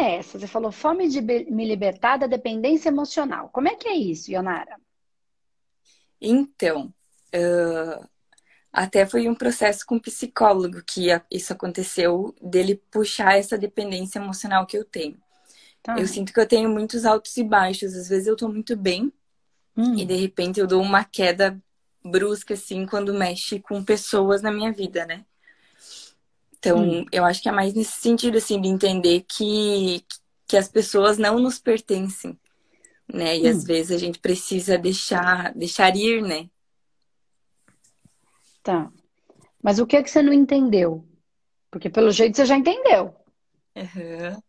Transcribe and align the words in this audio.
é 0.00 0.16
essa? 0.16 0.38
Você 0.38 0.46
falou 0.46 0.72
fome 0.72 1.08
de 1.08 1.20
me 1.20 1.66
libertar 1.66 2.16
da 2.16 2.26
dependência 2.26 2.88
emocional. 2.88 3.48
Como 3.50 3.68
é 3.68 3.74
que 3.74 3.88
é 3.88 3.94
isso, 3.94 4.30
Ionara? 4.30 4.76
Então, 6.20 6.92
uh, 7.34 8.08
até 8.72 9.06
foi 9.06 9.28
um 9.28 9.34
processo 9.34 9.84
com 9.86 9.96
um 9.96 10.00
psicólogo 10.00 10.82
que 10.86 11.08
isso 11.30 11.52
aconteceu, 11.52 12.34
dele 12.42 12.82
puxar 12.90 13.38
essa 13.38 13.56
dependência 13.56 14.18
emocional 14.18 14.66
que 14.66 14.76
eu 14.76 14.84
tenho. 14.84 15.18
Tá. 15.82 15.98
Eu 15.98 16.06
sinto 16.06 16.32
que 16.32 16.40
eu 16.40 16.46
tenho 16.46 16.68
muitos 16.68 17.04
altos 17.04 17.36
e 17.36 17.44
baixos. 17.44 17.94
Às 17.94 18.08
vezes 18.08 18.26
eu 18.26 18.36
tô 18.36 18.48
muito 18.48 18.76
bem 18.76 19.12
hum. 19.76 19.94
e 19.96 20.04
de 20.04 20.14
repente 20.16 20.58
eu 20.58 20.66
dou 20.66 20.82
uma 20.82 21.04
queda 21.04 21.58
brusca, 22.04 22.54
assim, 22.54 22.86
quando 22.86 23.14
mexe 23.14 23.60
com 23.60 23.84
pessoas 23.84 24.42
na 24.42 24.50
minha 24.50 24.72
vida, 24.72 25.06
né? 25.06 25.24
Então, 26.58 26.78
hum. 26.78 27.06
eu 27.12 27.24
acho 27.24 27.42
que 27.42 27.48
é 27.48 27.52
mais 27.52 27.74
nesse 27.74 28.00
sentido, 28.00 28.38
assim, 28.38 28.60
de 28.60 28.68
entender 28.68 29.24
que, 29.28 30.04
que 30.46 30.56
as 30.56 30.68
pessoas 30.68 31.18
não 31.18 31.38
nos 31.38 31.58
pertencem, 31.58 32.38
né? 33.12 33.36
E 33.36 33.46
hum. 33.46 33.50
às 33.50 33.64
vezes 33.64 33.92
a 33.92 33.98
gente 33.98 34.18
precisa 34.18 34.78
deixar, 34.78 35.54
deixar 35.54 35.94
ir, 35.96 36.22
né? 36.22 36.48
Tá. 38.62 38.90
Mas 39.62 39.78
o 39.78 39.86
que 39.86 39.96
é 39.96 40.02
que 40.02 40.10
você 40.10 40.22
não 40.22 40.32
entendeu? 40.32 41.06
Porque 41.70 41.90
pelo 41.90 42.10
jeito 42.10 42.36
você 42.36 42.46
já 42.46 42.56
entendeu. 42.56 43.14
Uhum. 43.76 44.42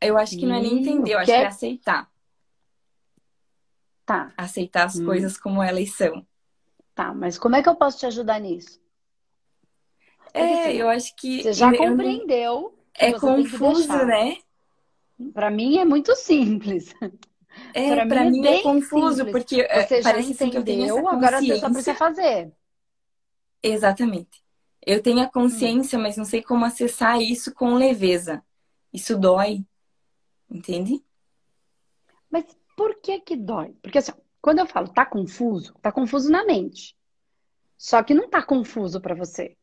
Eu 0.00 0.16
acho 0.16 0.36
que 0.38 0.46
não 0.46 0.54
é 0.54 0.60
nem 0.60 0.80
entender, 0.80 1.14
eu 1.14 1.18
acho 1.18 1.26
que 1.26 1.32
é, 1.32 1.42
é 1.42 1.46
aceitar. 1.46 2.10
Tá. 4.06 4.32
Aceitar 4.36 4.86
as 4.86 4.96
hum. 4.96 5.04
coisas 5.04 5.36
como 5.36 5.62
elas 5.62 5.94
são. 5.94 6.26
Tá, 6.94 7.12
mas 7.12 7.38
como 7.38 7.56
é 7.56 7.62
que 7.62 7.68
eu 7.68 7.76
posso 7.76 7.98
te 7.98 8.06
ajudar 8.06 8.40
nisso? 8.40 8.80
É, 10.38 10.74
eu 10.74 10.88
acho 10.88 11.14
que. 11.16 11.42
Você 11.42 11.52
já 11.52 11.76
compreendeu. 11.76 12.74
É 12.94 13.12
confuso, 13.12 14.04
né? 14.04 14.38
Para 15.32 15.50
mim 15.50 15.78
é 15.78 15.84
muito 15.84 16.14
simples. 16.16 16.94
É, 17.74 17.94
para 17.94 18.04
mim, 18.04 18.08
pra 18.08 18.24
é, 18.24 18.30
mim 18.30 18.46
é 18.46 18.62
confuso, 18.62 19.16
simples. 19.16 19.32
porque 19.32 19.60
é, 19.62 19.84
você 19.84 20.00
já 20.00 20.20
entendeu, 20.20 21.08
agora 21.08 21.40
você 21.40 21.58
só 21.58 21.68
precisa 21.68 21.94
fazer. 21.94 22.52
Exatamente. 23.60 24.42
Eu 24.86 25.02
tenho 25.02 25.20
a 25.20 25.26
consciência, 25.26 25.98
hum. 25.98 26.02
mas 26.02 26.16
não 26.16 26.24
sei 26.24 26.40
como 26.42 26.64
acessar 26.64 27.20
isso 27.20 27.52
com 27.52 27.74
leveza. 27.74 28.42
Isso 28.92 29.18
dói. 29.18 29.64
Entende? 30.50 31.04
Mas 32.30 32.44
por 32.76 32.94
que 33.00 33.20
que 33.20 33.36
dói? 33.36 33.74
Porque 33.82 33.98
assim, 33.98 34.12
quando 34.40 34.60
eu 34.60 34.66
falo 34.66 34.88
tá 34.88 35.04
confuso, 35.04 35.74
tá 35.82 35.92
confuso 35.92 36.30
na 36.30 36.44
mente. 36.44 36.96
Só 37.76 38.02
que 38.02 38.14
não 38.14 38.30
tá 38.30 38.42
confuso 38.42 39.00
para 39.00 39.14
você. 39.14 39.57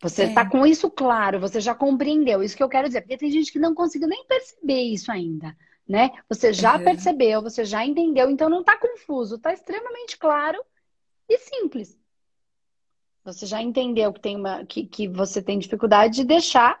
Você 0.00 0.24
está 0.24 0.42
é. 0.42 0.48
com 0.48 0.64
isso 0.64 0.88
claro, 0.90 1.40
você 1.40 1.60
já 1.60 1.74
compreendeu. 1.74 2.42
Isso 2.42 2.56
que 2.56 2.62
eu 2.62 2.68
quero 2.68 2.86
dizer. 2.86 3.00
Porque 3.00 3.18
tem 3.18 3.30
gente 3.30 3.52
que 3.52 3.58
não 3.58 3.74
conseguiu 3.74 4.08
nem 4.08 4.24
perceber 4.26 4.82
isso 4.82 5.10
ainda, 5.10 5.56
né? 5.86 6.10
Você 6.28 6.52
já 6.52 6.76
uhum. 6.76 6.84
percebeu, 6.84 7.42
você 7.42 7.64
já 7.64 7.84
entendeu, 7.84 8.30
então 8.30 8.48
não 8.48 8.60
está 8.60 8.76
confuso, 8.76 9.36
está 9.36 9.52
extremamente 9.52 10.16
claro 10.16 10.64
e 11.28 11.38
simples. 11.38 11.98
Você 13.24 13.44
já 13.44 13.60
entendeu 13.60 14.12
que, 14.12 14.20
tem 14.20 14.36
uma, 14.36 14.64
que, 14.64 14.86
que 14.86 15.08
você 15.08 15.42
tem 15.42 15.58
dificuldade 15.58 16.14
de 16.14 16.24
deixar 16.24 16.80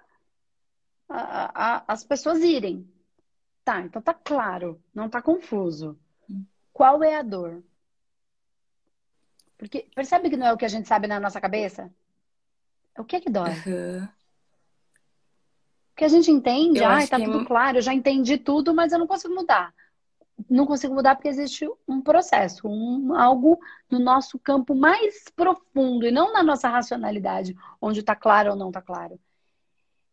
a, 1.08 1.76
a, 1.76 1.84
as 1.88 2.04
pessoas 2.04 2.38
irem. 2.38 2.88
Tá, 3.64 3.80
então 3.82 4.00
tá 4.00 4.14
claro, 4.14 4.80
não 4.94 5.10
tá 5.10 5.20
confuso. 5.20 5.98
Hum. 6.30 6.44
Qual 6.72 7.02
é 7.02 7.16
a 7.16 7.22
dor? 7.22 7.62
Porque 9.58 9.88
percebe 9.94 10.30
que 10.30 10.36
não 10.36 10.46
é 10.46 10.52
o 10.52 10.56
que 10.56 10.64
a 10.64 10.68
gente 10.68 10.86
sabe 10.86 11.08
na 11.08 11.18
nossa 11.18 11.40
cabeça? 11.40 11.92
O 12.98 13.04
que 13.04 13.16
é 13.16 13.20
que 13.20 13.30
dói? 13.30 13.50
Uhum. 13.50 14.08
Porque 15.90 16.04
a 16.04 16.08
gente 16.08 16.30
entende, 16.30 16.82
ah, 16.82 17.06
tá 17.06 17.18
tudo 17.18 17.40
é... 17.40 17.44
claro, 17.44 17.78
eu 17.78 17.82
já 17.82 17.92
entendi 17.92 18.38
tudo, 18.38 18.74
mas 18.74 18.92
eu 18.92 18.98
não 18.98 19.06
consigo 19.06 19.34
mudar. 19.34 19.74
Não 20.48 20.64
consigo 20.64 20.94
mudar 20.94 21.16
porque 21.16 21.28
existe 21.28 21.68
um 21.88 22.00
processo, 22.00 22.68
um, 22.68 23.16
algo 23.16 23.58
no 23.90 23.98
nosso 23.98 24.38
campo 24.38 24.74
mais 24.74 25.24
profundo 25.34 26.06
e 26.06 26.12
não 26.12 26.32
na 26.32 26.42
nossa 26.42 26.68
racionalidade, 26.68 27.56
onde 27.80 28.00
está 28.00 28.14
claro 28.14 28.50
ou 28.50 28.56
não 28.56 28.68
está 28.68 28.80
claro. 28.80 29.18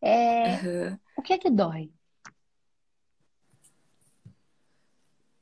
É... 0.02 0.56
Uhum. 0.56 1.00
O 1.18 1.22
que 1.22 1.34
é 1.34 1.38
que 1.38 1.52
dói? 1.52 1.92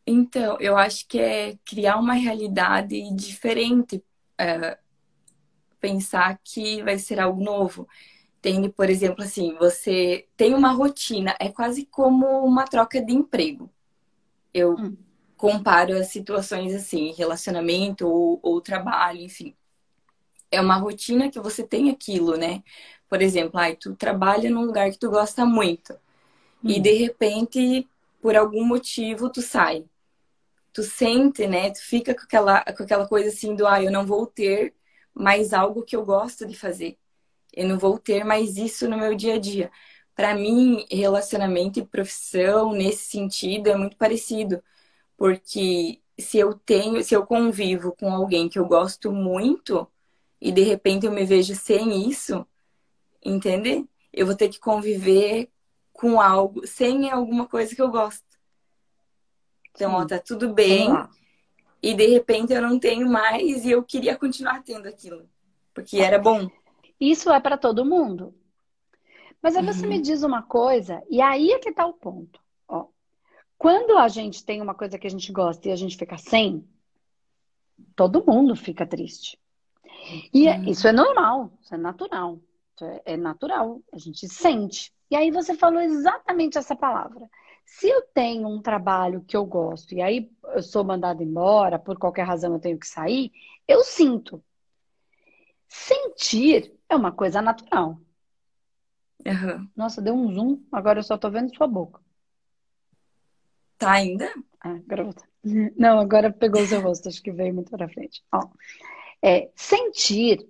Então, 0.06 0.58
eu 0.60 0.78
acho 0.78 1.08
que 1.08 1.20
é 1.20 1.58
criar 1.66 1.98
uma 1.98 2.14
realidade 2.14 3.02
diferente. 3.16 4.04
É, 4.38 4.78
pensar 5.84 6.40
que 6.42 6.82
vai 6.82 6.98
ser 6.98 7.20
algo 7.20 7.44
novo. 7.44 7.86
Tem, 8.42 8.70
por 8.70 8.90
exemplo, 8.90 9.22
assim, 9.22 9.54
você 9.56 10.26
tem 10.38 10.54
uma 10.54 10.72
rotina, 10.72 11.36
é 11.38 11.50
quase 11.50 11.86
como 11.86 12.26
uma 12.46 12.64
troca 12.64 13.02
de 13.02 13.12
emprego. 13.12 13.70
Eu 14.54 14.76
hum. 14.76 14.96
comparo 15.36 15.98
as 15.98 16.08
situações 16.08 16.74
assim, 16.74 17.12
relacionamento 17.12 18.08
ou, 18.08 18.40
ou 18.42 18.62
trabalho, 18.62 19.20
enfim. 19.20 19.54
É 20.50 20.62
uma 20.62 20.78
rotina 20.78 21.30
que 21.30 21.40
você 21.40 21.64
tem 21.64 21.90
aquilo, 21.90 22.38
né? 22.38 22.64
Por 23.10 23.22
exemplo, 23.22 23.60
ai, 23.60 23.76
tu 23.76 23.94
trabalha 23.94 24.50
num 24.50 24.64
lugar 24.64 24.90
que 24.90 24.98
tu 24.98 25.10
gosta 25.10 25.46
muito. 25.46 25.94
Hum. 26.64 26.70
E 26.70 26.80
de 26.80 26.94
repente, 26.94 27.90
por 28.22 28.38
algum 28.38 28.64
motivo, 28.64 29.30
tu 29.30 29.42
sai. 29.42 29.84
Tu 30.72 30.82
sente, 30.82 31.46
né? 31.46 31.72
Tu 31.72 31.82
fica 31.82 32.16
com 32.16 32.22
aquela, 32.22 32.64
com 32.64 32.84
aquela 32.84 33.06
coisa 33.06 33.28
assim 33.28 33.54
do, 33.54 33.68
ah, 33.68 33.84
eu 33.84 33.92
não 33.92 34.06
vou 34.06 34.26
ter 34.26 34.74
mais 35.14 35.54
algo 35.54 35.84
que 35.84 35.96
eu 35.96 36.06
gosto 36.06 36.46
de 36.46 36.56
fazer. 36.56 36.98
Eu 37.54 37.68
não 37.68 37.78
vou 37.78 38.00
ter 38.00 38.24
mais 38.24 38.58
isso 38.58 38.90
no 38.90 38.98
meu 38.98 39.16
dia 39.16 39.36
a 39.36 39.40
dia. 39.40 39.72
Para 40.16 40.36
mim, 40.36 40.86
relacionamento 40.92 41.80
e 41.80 41.86
profissão 41.86 42.72
nesse 42.72 43.06
sentido 43.06 43.68
é 43.70 43.76
muito 43.76 43.98
parecido, 43.98 44.62
porque 45.18 46.02
se 46.20 46.38
eu 46.38 46.54
tenho, 46.54 47.04
se 47.04 47.16
eu 47.16 47.26
convivo 47.26 47.96
com 47.96 48.14
alguém 48.14 48.48
que 48.48 48.60
eu 48.60 48.66
gosto 48.66 49.12
muito 49.12 49.88
e 50.40 50.52
de 50.52 50.62
repente 50.62 51.06
eu 51.06 51.12
me 51.12 51.26
vejo 51.26 51.56
sem 51.56 52.10
isso, 52.10 52.46
entende? 53.24 53.88
Eu 54.12 54.26
vou 54.26 54.36
ter 54.36 54.50
que 54.50 54.60
conviver 54.60 55.50
com 55.92 56.20
algo 56.20 56.68
sem 56.68 57.10
alguma 57.10 57.48
coisa 57.48 57.76
que 57.76 57.82
eu 57.82 57.90
gosto. 57.90 58.24
Então, 59.72 59.94
ó, 59.94 60.06
tá 60.06 60.20
tudo 60.20 60.54
bem 60.54 60.90
e 61.84 61.94
de 61.94 62.08
repente 62.08 62.54
eu 62.54 62.62
não 62.62 62.80
tenho 62.80 63.10
mais 63.10 63.66
e 63.66 63.72
eu 63.72 63.84
queria 63.84 64.18
continuar 64.18 64.64
tendo 64.64 64.88
aquilo, 64.88 65.30
porque 65.74 65.98
era 66.00 66.18
bom. 66.18 66.50
Isso 66.98 67.30
é 67.30 67.40
para 67.42 67.58
todo 67.58 67.86
mundo. 67.86 68.34
Mas 69.42 69.58
aí 69.58 69.66
você 69.66 69.84
uhum. 69.84 69.90
me 69.90 70.02
diz 70.02 70.24
uma 70.24 70.42
coisa, 70.42 71.04
e 71.10 71.22
aí 71.22 71.52
é 71.52 71.60
que 71.60 71.74
tá 71.74 71.86
o 71.86 71.92
ponto. 71.92 72.40
Ó, 72.66 72.88
quando 73.58 73.98
a 73.98 74.08
gente 74.08 74.46
tem 74.46 74.62
uma 74.62 74.74
coisa 74.74 74.98
que 74.98 75.06
a 75.06 75.10
gente 75.10 75.30
gosta 75.34 75.68
e 75.68 75.72
a 75.74 75.76
gente 75.76 75.98
fica 75.98 76.18
sem, 76.18 76.66
todo 77.94 78.24
mundo 78.26 78.56
fica 78.56 78.86
triste. 78.86 79.38
E 80.34 80.48
é, 80.48 80.58
uhum. 80.58 80.70
isso 80.70 80.88
é 80.88 80.94
normal, 80.94 81.52
isso 81.62 81.76
é 81.76 81.78
natural. 81.78 82.40
Isso 82.76 82.86
é, 82.86 83.02
é 83.06 83.18
natural, 83.18 83.82
a 83.92 83.98
gente 83.98 84.26
sente. 84.30 84.94
E 85.12 85.18
aí 85.18 85.32
você 85.32 85.54
falou 85.54 85.82
exatamente 85.82 86.58
essa 86.58 86.78
palavra. 86.78 87.30
Se 87.66 87.90
eu 87.90 88.02
tenho 88.14 88.48
um 88.48 88.62
trabalho 88.62 89.24
que 89.24 89.36
eu 89.36 89.46
gosto 89.46 89.94
e 89.94 90.02
aí 90.02 90.32
eu 90.44 90.62
sou 90.62 90.84
mandada 90.84 91.24
embora, 91.24 91.80
por 91.80 91.98
qualquer 91.98 92.24
razão 92.24 92.54
eu 92.54 92.60
tenho 92.60 92.80
que 92.80 92.88
sair, 92.88 93.32
eu 93.68 93.84
sinto. 93.84 94.44
Sentir 95.68 96.74
é 96.88 96.96
uma 96.96 97.12
coisa 97.12 97.42
natural. 97.42 98.00
Uhum. 99.26 99.70
Nossa, 99.76 100.02
deu 100.02 100.14
um 100.14 100.32
zoom, 100.34 100.64
agora 100.72 101.00
eu 101.00 101.04
só 101.04 101.18
tô 101.18 101.32
vendo 101.32 101.56
sua 101.56 101.68
boca. 101.68 102.02
Tá 103.78 103.92
ainda? 103.92 104.32
Ah, 104.60 104.76
agora 104.76 105.04
vou... 105.04 105.16
Não, 105.78 106.00
agora 106.00 106.32
pegou 106.32 106.62
o 106.62 106.68
seu 106.68 106.82
rosto, 106.82 107.10
acho 107.10 107.22
que 107.22 107.32
veio 107.32 107.54
muito 107.54 107.72
pra 107.72 107.90
frente. 107.90 108.24
Ó, 108.32 108.50
é, 109.22 109.52
sentir 109.56 110.48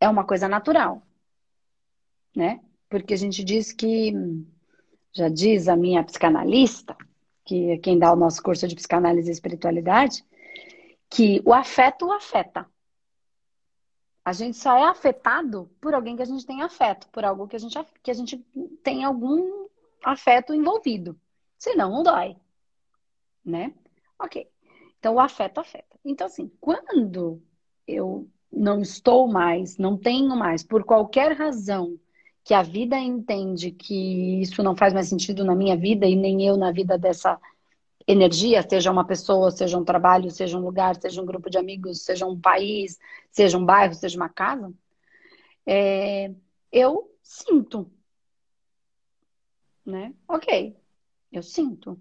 é 0.00 0.08
uma 0.08 0.24
coisa 0.24 0.48
natural, 0.48 1.02
né? 2.34 2.60
Porque 2.88 3.14
a 3.14 3.16
gente 3.16 3.44
diz 3.44 3.72
que 3.72 4.12
já 5.12 5.28
diz 5.28 5.68
a 5.68 5.76
minha 5.76 6.04
psicanalista, 6.04 6.96
que 7.44 7.70
é 7.70 7.78
quem 7.78 7.98
dá 7.98 8.12
o 8.12 8.16
nosso 8.16 8.42
curso 8.42 8.68
de 8.68 8.74
psicanálise 8.74 9.28
e 9.28 9.32
espiritualidade, 9.32 10.24
que 11.08 11.40
o 11.44 11.52
afeto 11.52 12.10
afeta. 12.12 12.66
A 14.24 14.32
gente 14.32 14.58
só 14.58 14.76
é 14.76 14.84
afetado 14.84 15.70
por 15.80 15.94
alguém 15.94 16.14
que 16.14 16.22
a 16.22 16.26
gente 16.26 16.44
tem 16.44 16.60
afeto, 16.60 17.08
por 17.08 17.24
algo 17.24 17.48
que 17.48 17.56
a 17.56 17.58
gente, 17.58 17.78
que 18.02 18.10
a 18.10 18.14
gente 18.14 18.36
tem 18.82 19.02
algum 19.02 19.66
afeto 20.04 20.52
envolvido. 20.52 21.18
Senão, 21.56 21.90
não 21.90 22.02
dói. 22.02 22.36
Né? 23.44 23.74
Ok. 24.18 24.46
Então, 24.98 25.14
o 25.14 25.20
afeto 25.20 25.58
afeta. 25.58 25.98
Então, 26.04 26.26
assim, 26.26 26.52
quando 26.60 27.42
eu 27.86 28.28
não 28.52 28.82
estou 28.82 29.26
mais, 29.28 29.78
não 29.78 29.96
tenho 29.96 30.36
mais, 30.36 30.62
por 30.62 30.84
qualquer 30.84 31.32
razão, 31.32 31.98
que 32.48 32.54
a 32.54 32.62
vida 32.62 32.96
entende 32.96 33.70
que 33.70 34.40
isso 34.40 34.62
não 34.62 34.74
faz 34.74 34.94
mais 34.94 35.06
sentido 35.06 35.44
na 35.44 35.54
minha 35.54 35.76
vida 35.76 36.06
e 36.06 36.16
nem 36.16 36.46
eu 36.46 36.56
na 36.56 36.72
vida 36.72 36.96
dessa 36.96 37.38
energia, 38.06 38.66
seja 38.66 38.90
uma 38.90 39.06
pessoa, 39.06 39.50
seja 39.50 39.76
um 39.76 39.84
trabalho, 39.84 40.30
seja 40.30 40.56
um 40.56 40.62
lugar, 40.62 40.96
seja 40.98 41.20
um 41.20 41.26
grupo 41.26 41.50
de 41.50 41.58
amigos, 41.58 42.00
seja 42.00 42.24
um 42.24 42.40
país, 42.40 42.98
seja 43.30 43.58
um 43.58 43.66
bairro, 43.66 43.92
seja 43.92 44.16
uma 44.16 44.30
casa, 44.30 44.72
é, 45.66 46.32
eu 46.72 47.14
sinto. 47.22 47.92
né? 49.84 50.14
Ok, 50.26 50.74
eu 51.30 51.42
sinto. 51.42 52.00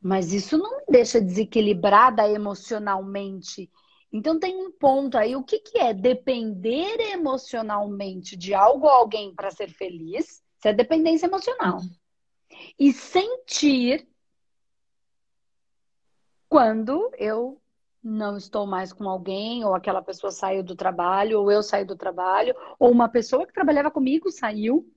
Mas 0.00 0.32
isso 0.32 0.56
não 0.56 0.78
me 0.78 0.84
deixa 0.88 1.20
desequilibrada 1.20 2.28
emocionalmente. 2.28 3.68
Então 4.12 4.38
tem 4.38 4.56
um 4.56 4.72
ponto 4.72 5.18
aí, 5.18 5.36
o 5.36 5.44
que, 5.44 5.58
que 5.58 5.78
é 5.78 5.92
depender 5.92 6.98
emocionalmente 7.12 8.36
de 8.36 8.54
algo 8.54 8.86
ou 8.86 8.92
alguém 8.92 9.34
para 9.34 9.50
ser 9.50 9.68
feliz? 9.68 10.42
Isso 10.58 10.68
é 10.68 10.72
dependência 10.72 11.26
emocional. 11.26 11.78
E 12.78 12.92
sentir 12.92 14.08
quando 16.48 17.10
eu 17.18 17.60
não 18.02 18.36
estou 18.36 18.66
mais 18.66 18.92
com 18.92 19.08
alguém, 19.08 19.64
ou 19.64 19.74
aquela 19.74 20.00
pessoa 20.00 20.30
saiu 20.30 20.62
do 20.62 20.74
trabalho, 20.74 21.40
ou 21.40 21.50
eu 21.50 21.62
saí 21.62 21.84
do 21.84 21.96
trabalho, 21.96 22.54
ou 22.78 22.90
uma 22.90 23.08
pessoa 23.08 23.46
que 23.46 23.52
trabalhava 23.52 23.90
comigo 23.90 24.30
saiu, 24.30 24.90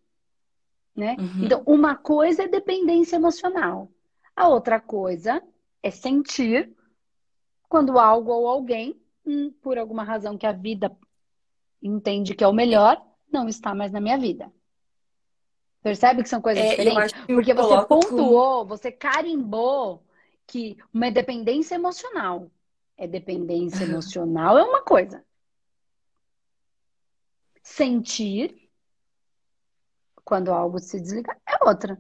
né? 0.96 1.18
Uhum. 1.20 1.44
Então, 1.44 1.64
uma 1.66 1.96
coisa 1.96 2.44
é 2.44 2.48
dependência 2.48 3.18
emocional. 3.18 3.92
A 4.36 4.48
outra 4.48 4.80
coisa 4.80 5.44
é 5.84 5.92
sentir 5.92 6.74
quando 7.72 7.98
algo 7.98 8.34
ou 8.34 8.50
alguém, 8.50 9.02
hum, 9.26 9.50
por 9.62 9.78
alguma 9.78 10.04
razão 10.04 10.38
que 10.38 10.46
a 10.46 10.52
vida 10.52 10.92
entende 11.82 12.36
que 12.36 12.44
é 12.44 12.48
o 12.48 12.52
melhor, 12.52 13.02
não 13.32 13.48
está 13.48 13.74
mais 13.74 13.94
na 13.94 14.02
minha 14.02 14.18
vida. 14.18 14.52
Percebe 15.82 16.22
que 16.22 16.28
são 16.28 16.42
coisas 16.42 16.62
é, 16.62 16.70
diferentes? 16.72 17.14
Porque 17.26 17.54
você 17.54 17.86
pontuou, 17.86 18.66
você 18.66 18.92
carimbou 18.92 20.04
que 20.46 20.78
uma 20.94 21.10
dependência 21.10 21.76
emocional. 21.76 22.52
É 22.98 23.08
dependência 23.08 23.86
emocional 23.86 24.58
é 24.58 24.64
uma 24.64 24.82
coisa. 24.82 25.24
Sentir 27.64 28.70
quando 30.26 30.52
algo 30.52 30.78
se 30.78 31.00
desliga 31.00 31.38
é 31.48 31.64
outra. 31.64 31.98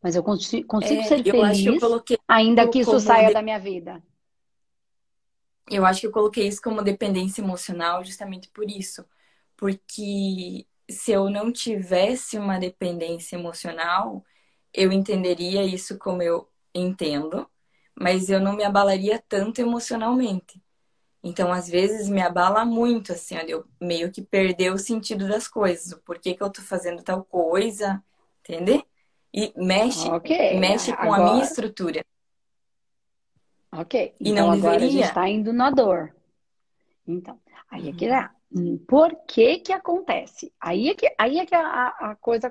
Mas 0.00 0.14
eu 0.14 0.22
consigo, 0.22 0.68
consigo 0.68 1.00
é, 1.00 1.04
ser 1.04 1.24
feliz, 1.24 1.80
que 2.06 2.16
ainda 2.28 2.68
que 2.68 2.78
isso 2.78 3.00
saia 3.00 3.28
de... 3.28 3.34
da 3.34 3.42
minha 3.42 3.58
vida. 3.58 4.00
Eu 5.70 5.84
acho 5.86 6.00
que 6.00 6.06
eu 6.06 6.12
coloquei 6.12 6.46
isso 6.46 6.60
como 6.60 6.82
dependência 6.82 7.40
emocional 7.40 8.04
justamente 8.04 8.48
por 8.50 8.70
isso. 8.70 9.04
Porque 9.56 10.66
se 10.90 11.12
eu 11.12 11.30
não 11.30 11.52
tivesse 11.52 12.38
uma 12.38 12.58
dependência 12.58 13.36
emocional, 13.36 14.24
eu 14.72 14.92
entenderia 14.92 15.64
isso 15.64 15.98
como 15.98 16.22
eu 16.22 16.48
entendo, 16.74 17.48
mas 17.94 18.28
eu 18.28 18.40
não 18.40 18.54
me 18.56 18.64
abalaria 18.64 19.22
tanto 19.28 19.60
emocionalmente. 19.60 20.62
Então, 21.22 21.50
às 21.50 21.68
vezes, 21.68 22.06
me 22.08 22.20
abala 22.20 22.66
muito, 22.66 23.12
assim, 23.12 23.34
eu 23.48 23.64
meio 23.80 24.12
que 24.12 24.20
perder 24.20 24.70
o 24.72 24.78
sentido 24.78 25.26
das 25.26 25.48
coisas. 25.48 25.92
O 25.92 26.02
porquê 26.02 26.34
que 26.34 26.42
eu 26.42 26.50
tô 26.50 26.60
fazendo 26.60 27.02
tal 27.02 27.24
coisa, 27.24 28.02
entende? 28.40 28.84
E 29.32 29.50
mexe, 29.56 30.06
okay. 30.10 30.58
mexe 30.60 30.92
com 30.92 31.14
agora... 31.14 31.22
a 31.22 31.32
minha 31.32 31.44
estrutura. 31.44 32.04
Ok. 33.80 34.14
E 34.20 34.30
então, 34.30 34.46
não 34.46 34.52
agora 34.52 34.78
deveria. 34.78 34.86
a 34.86 34.90
gente 34.90 35.04
está 35.04 35.28
indo 35.28 35.52
na 35.52 35.70
dor. 35.70 36.14
Então, 37.06 37.38
aí 37.70 37.88
é 37.88 37.92
que 37.92 38.08
dá. 38.08 38.34
Hum, 38.54 38.78
por 38.88 39.14
que 39.26 39.58
que 39.58 39.72
acontece? 39.72 40.52
Aí 40.60 40.88
é 40.88 40.94
que, 40.94 41.12
aí 41.18 41.38
é 41.38 41.46
que 41.46 41.54
a, 41.54 41.88
a 41.88 42.16
coisa 42.16 42.50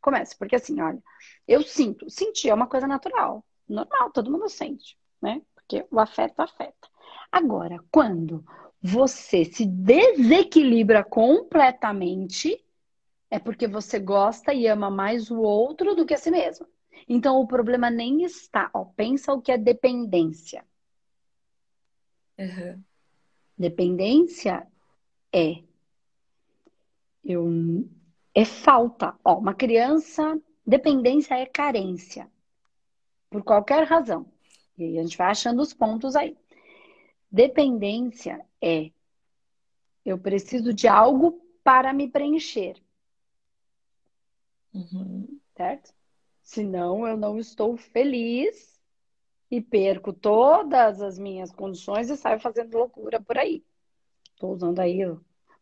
começa. 0.00 0.34
Porque 0.38 0.56
assim, 0.56 0.80
olha, 0.80 1.02
eu 1.46 1.62
sinto. 1.62 2.08
Sentir 2.08 2.50
é 2.50 2.54
uma 2.54 2.66
coisa 2.66 2.86
natural 2.86 3.44
normal, 3.70 4.10
todo 4.10 4.30
mundo 4.30 4.48
sente, 4.48 4.98
né? 5.22 5.40
Porque 5.54 5.86
o 5.90 6.00
afeto 6.00 6.40
afeta. 6.40 6.88
Agora, 7.30 7.78
quando 7.90 8.44
você 8.82 9.44
se 9.44 9.64
desequilibra 9.64 11.04
completamente, 11.04 12.62
é 13.30 13.38
porque 13.38 13.68
você 13.68 13.98
gosta 13.98 14.52
e 14.52 14.66
ama 14.66 14.90
mais 14.90 15.30
o 15.30 15.40
outro 15.40 15.94
do 15.94 16.04
que 16.04 16.14
a 16.14 16.18
si 16.18 16.30
mesmo. 16.30 16.66
Então 17.08 17.40
o 17.40 17.46
problema 17.46 17.90
nem 17.90 18.22
está. 18.22 18.70
Ó, 18.72 18.84
pensa 18.84 19.32
o 19.32 19.40
que 19.40 19.52
é 19.52 19.58
dependência. 19.58 20.64
Uhum. 22.38 22.82
Dependência 23.56 24.66
é 25.32 25.62
eu 27.24 27.48
é 28.34 28.44
falta. 28.44 29.14
Ó, 29.24 29.38
uma 29.38 29.54
criança, 29.54 30.40
dependência 30.66 31.34
é 31.34 31.46
carência 31.46 32.30
por 33.28 33.42
qualquer 33.44 33.84
razão. 33.84 34.26
E 34.78 34.84
aí 34.84 34.98
a 34.98 35.02
gente 35.02 35.16
vai 35.16 35.30
achando 35.30 35.60
os 35.60 35.74
pontos 35.74 36.16
aí. 36.16 36.36
Dependência 37.30 38.44
é 38.60 38.90
eu 40.04 40.18
preciso 40.18 40.72
de 40.72 40.88
algo 40.88 41.40
para 41.62 41.92
me 41.92 42.08
preencher. 42.08 42.82
Uhum. 44.72 45.38
Certo? 45.56 45.92
Senão 46.50 47.06
eu 47.06 47.16
não 47.16 47.38
estou 47.38 47.76
feliz 47.76 48.76
e 49.48 49.60
perco 49.60 50.12
todas 50.12 51.00
as 51.00 51.16
minhas 51.16 51.52
condições 51.52 52.10
e 52.10 52.16
saio 52.16 52.40
fazendo 52.40 52.76
loucura 52.76 53.20
por 53.20 53.38
aí. 53.38 53.62
Estou 54.34 54.52
usando 54.54 54.80
aí 54.80 54.98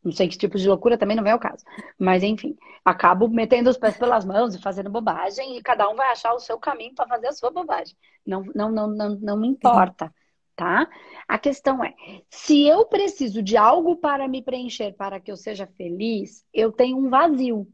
não 0.02 0.12
sei 0.12 0.29
que 0.29 0.38
tipo 0.38 0.56
de 0.56 0.67
loucura 0.67 0.96
também 0.96 1.14
não 1.14 1.26
é 1.26 1.35
o 1.35 1.38
caso. 1.38 1.62
Mas, 1.99 2.23
enfim, 2.23 2.56
acabo 2.82 3.29
metendo 3.29 3.69
os 3.69 3.76
pés 3.76 3.99
pelas 3.99 4.25
mãos 4.25 4.55
e 4.55 4.62
fazendo 4.62 4.88
bobagem 4.88 5.58
e 5.58 5.62
cada 5.62 5.87
um 5.90 5.94
vai 5.94 6.11
achar 6.11 6.32
o 6.32 6.40
seu 6.40 6.58
caminho 6.58 6.94
para 6.94 7.06
fazer 7.06 7.26
a 7.26 7.32
sua 7.32 7.50
bobagem. 7.50 7.94
Não, 8.25 8.44
não, 8.55 8.70
não, 8.70 8.87
não, 8.87 9.11
não 9.11 9.37
me 9.37 9.46
importa, 9.46 10.11
tá? 10.56 10.88
A 11.29 11.38
questão 11.38 11.85
é, 11.85 11.94
se 12.31 12.67
eu 12.67 12.87
preciso 12.87 13.43
de 13.43 13.58
algo 13.58 13.96
para 13.96 14.26
me 14.26 14.40
preencher 14.40 14.94
para 14.94 15.20
que 15.20 15.31
eu 15.31 15.37
seja 15.37 15.67
feliz, 15.67 16.46
eu 16.50 16.73
tenho 16.73 16.96
um 16.96 17.11
vazio. 17.11 17.70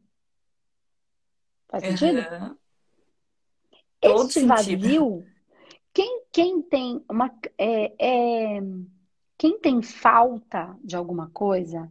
Faz 1.68 1.84
sentido? 1.84 2.20
Uhum. 4.08 4.26
Este 4.26 4.44
vazio, 4.46 5.24
quem, 5.92 6.22
quem 6.32 6.62
tem 6.62 7.04
uma. 7.08 7.30
É, 7.56 7.94
é, 7.98 8.60
quem 9.38 9.58
tem 9.60 9.82
falta 9.82 10.76
de 10.82 10.96
alguma 10.96 11.30
coisa 11.30 11.90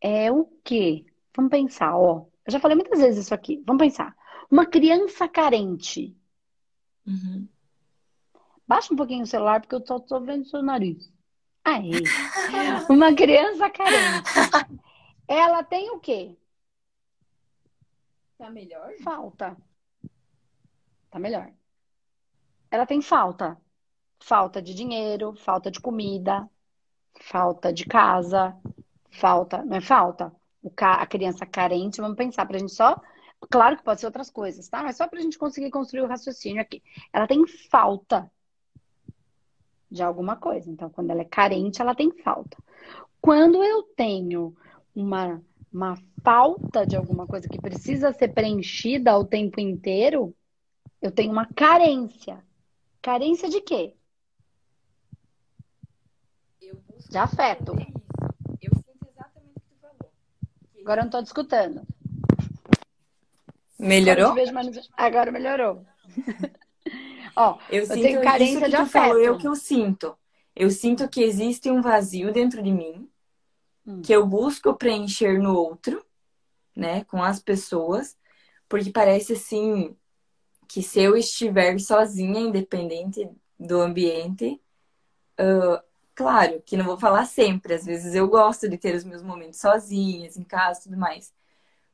é 0.00 0.30
o 0.32 0.46
quê? 0.64 1.04
Vamos 1.36 1.50
pensar, 1.50 1.96
ó. 1.96 2.26
Eu 2.46 2.52
já 2.52 2.60
falei 2.60 2.76
muitas 2.76 3.00
vezes 3.00 3.24
isso 3.24 3.34
aqui. 3.34 3.62
Vamos 3.66 3.82
pensar. 3.82 4.14
Uma 4.50 4.66
criança 4.66 5.28
carente. 5.28 6.16
Uhum. 7.06 7.48
Baixa 8.66 8.92
um 8.92 8.96
pouquinho 8.96 9.24
o 9.24 9.26
celular, 9.26 9.60
porque 9.60 9.74
eu 9.74 9.86
só 9.86 9.98
tô 9.98 10.20
vendo 10.20 10.46
seu 10.46 10.62
nariz. 10.62 11.12
Aí. 11.64 11.90
Uma 12.88 13.14
criança 13.14 13.68
carente. 13.70 14.30
Ela 15.26 15.62
tem 15.62 15.90
o 15.90 15.98
quê? 15.98 16.36
Tá 18.38 18.50
melhor? 18.50 18.92
Falta. 19.02 19.56
Tá 21.14 21.20
melhor. 21.20 21.48
Ela 22.68 22.84
tem 22.84 23.00
falta. 23.00 23.56
Falta 24.18 24.60
de 24.60 24.74
dinheiro, 24.74 25.32
falta 25.36 25.70
de 25.70 25.78
comida, 25.78 26.50
falta 27.20 27.72
de 27.72 27.86
casa, 27.86 28.58
Falta, 29.14 29.64
não 29.64 29.76
é 29.76 29.80
falta? 29.80 30.32
O 30.60 30.68
ca... 30.68 30.94
A 30.94 31.06
criança 31.06 31.46
carente, 31.46 32.00
vamos 32.00 32.16
pensar, 32.16 32.44
para 32.46 32.56
a 32.56 32.58
gente 32.58 32.72
só. 32.72 33.00
Claro 33.48 33.76
que 33.76 33.84
pode 33.84 34.00
ser 34.00 34.06
outras 34.06 34.28
coisas, 34.28 34.68
tá? 34.68 34.82
Mas 34.82 34.96
só 34.96 35.06
para 35.06 35.20
a 35.20 35.22
gente 35.22 35.38
conseguir 35.38 35.70
construir 35.70 36.02
o 36.02 36.08
raciocínio 36.08 36.60
aqui. 36.60 36.82
Ela 37.12 37.28
tem 37.28 37.46
falta 37.70 38.28
de 39.88 40.02
alguma 40.02 40.34
coisa. 40.34 40.68
Então, 40.68 40.90
quando 40.90 41.10
ela 41.10 41.20
é 41.20 41.26
carente, 41.26 41.80
ela 41.80 41.94
tem 41.94 42.10
falta. 42.10 42.56
Quando 43.20 43.62
eu 43.62 43.84
tenho 43.94 44.52
uma, 44.92 45.40
uma 45.72 45.96
falta 46.24 46.84
de 46.84 46.96
alguma 46.96 47.24
coisa 47.24 47.48
que 47.48 47.60
precisa 47.60 48.12
ser 48.12 48.34
preenchida 48.34 49.16
o 49.16 49.24
tempo 49.24 49.60
inteiro, 49.60 50.34
eu 51.04 51.12
tenho 51.12 51.30
uma 51.30 51.46
carência. 51.54 52.42
Carência 53.02 53.50
de 53.50 53.60
quê? 53.60 53.94
De 57.10 57.18
afeto. 57.18 57.74
Agora 60.80 61.00
eu 61.00 61.04
não 61.04 61.08
estou 61.08 61.22
discutindo. 61.22 61.86
Melhorou? 63.78 64.34
Agora 64.96 65.30
melhorou. 65.30 65.84
Ó, 67.36 67.58
eu, 67.68 67.82
eu 67.82 67.88
tenho 67.88 68.22
carência 68.22 68.68
de 68.68 68.76
afeto. 68.76 69.02
Falou, 69.02 69.20
eu 69.20 69.36
que 69.36 69.46
eu 69.46 69.54
sinto. 69.54 70.16
Eu 70.56 70.70
sinto 70.70 71.06
que 71.06 71.22
existe 71.22 71.70
um 71.70 71.82
vazio 71.82 72.32
dentro 72.32 72.62
de 72.62 72.72
mim 72.72 73.10
hum. 73.86 74.00
que 74.00 74.12
eu 74.12 74.26
busco 74.26 74.74
preencher 74.74 75.38
no 75.38 75.54
outro, 75.54 76.02
né, 76.74 77.04
com 77.04 77.22
as 77.22 77.40
pessoas, 77.40 78.16
porque 78.68 78.90
parece 78.90 79.34
assim 79.34 79.94
que 80.68 80.82
se 80.82 81.00
eu 81.00 81.16
estiver 81.16 81.78
sozinha, 81.80 82.40
independente 82.40 83.28
do 83.58 83.80
ambiente, 83.80 84.60
uh, 85.40 85.82
Claro 86.14 86.62
que 86.64 86.76
não 86.76 86.84
vou 86.84 86.96
falar 86.96 87.26
sempre, 87.26 87.74
às 87.74 87.84
vezes 87.84 88.14
eu 88.14 88.28
gosto 88.28 88.68
de 88.68 88.78
ter 88.78 88.94
os 88.94 89.04
meus 89.04 89.22
momentos 89.22 89.60
sozinhas, 89.60 90.36
em 90.36 90.44
casa 90.44 90.82
tudo 90.84 90.96
mais. 90.96 91.34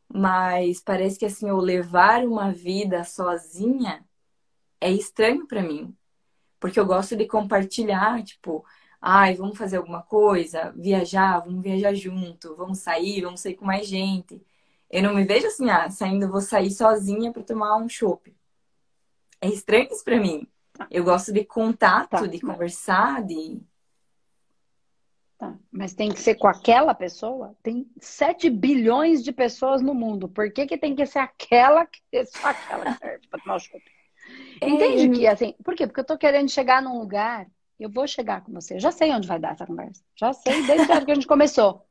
Mas 0.08 0.80
parece 0.80 1.18
que 1.18 1.26
assim, 1.26 1.48
eu 1.48 1.58
levar 1.58 2.24
uma 2.26 2.52
vida 2.52 3.04
sozinha 3.04 4.04
é 4.80 4.90
estranho 4.92 5.46
para 5.46 5.62
mim. 5.62 5.96
Porque 6.60 6.80
eu 6.80 6.86
gosto 6.86 7.16
de 7.16 7.26
compartilhar, 7.26 8.22
tipo, 8.24 8.64
ai, 9.00 9.34
vamos 9.36 9.58
fazer 9.58 9.78
alguma 9.78 10.02
coisa, 10.02 10.72
viajar, 10.76 11.40
vamos 11.40 11.62
viajar 11.62 11.94
junto, 11.94 12.56
vamos 12.56 12.80
sair, 12.80 13.22
vamos 13.22 13.40
sair 13.40 13.56
com 13.56 13.66
mais 13.66 13.86
gente. 13.88 14.42
Eu 14.90 15.02
não 15.04 15.14
me 15.14 15.24
vejo 15.24 15.46
assim, 15.48 15.70
ah, 15.70 15.90
saindo, 15.90 16.30
vou 16.30 16.40
sair 16.42 16.70
sozinha 16.72 17.32
para 17.32 17.42
tomar 17.44 17.76
um 17.78 17.88
chopp. 17.88 18.34
É 19.40 19.48
estranho 19.48 19.88
isso 19.90 20.04
para 20.04 20.20
mim. 20.20 20.46
Tá. 20.72 20.86
Eu 20.90 21.04
gosto 21.04 21.32
de 21.32 21.44
contato, 21.44 22.10
tá. 22.10 22.26
de 22.26 22.40
conversar, 22.40 23.24
de. 23.24 23.60
Tá. 25.38 25.56
Mas 25.70 25.94
tem 25.94 26.12
que 26.12 26.20
ser 26.20 26.34
com 26.34 26.46
aquela 26.46 26.94
pessoa? 26.94 27.56
Tem 27.62 27.90
7 27.98 28.50
bilhões 28.50 29.24
de 29.24 29.32
pessoas 29.32 29.80
no 29.80 29.94
mundo. 29.94 30.28
Por 30.28 30.52
que, 30.52 30.66
que 30.66 30.76
tem 30.76 30.94
que 30.94 31.06
ser 31.06 31.20
aquela 31.20 31.86
que 31.86 32.00
só 32.26 32.48
aquela 32.48 32.92
que 32.92 32.98
serve 32.98 33.26
para 33.28 33.40
tomar 33.40 33.56
o 33.56 33.60
chopp? 33.60 33.82
É. 34.60 34.68
Entende 34.68 35.18
que 35.18 35.26
assim, 35.26 35.54
por 35.64 35.74
quê? 35.74 35.86
Porque 35.86 36.00
eu 36.00 36.04
tô 36.04 36.18
querendo 36.18 36.50
chegar 36.50 36.82
num 36.82 36.98
lugar, 36.98 37.46
eu 37.78 37.90
vou 37.90 38.06
chegar 38.06 38.42
com 38.42 38.52
você. 38.52 38.74
Eu 38.74 38.80
já 38.80 38.92
sei 38.92 39.10
onde 39.12 39.26
vai 39.26 39.38
dar 39.38 39.52
essa 39.52 39.66
conversa. 39.66 40.02
Já 40.14 40.32
sei 40.32 40.66
desde 40.66 40.92
a 40.92 41.04
que 41.04 41.10
a 41.10 41.14
gente 41.14 41.26
começou. 41.26 41.86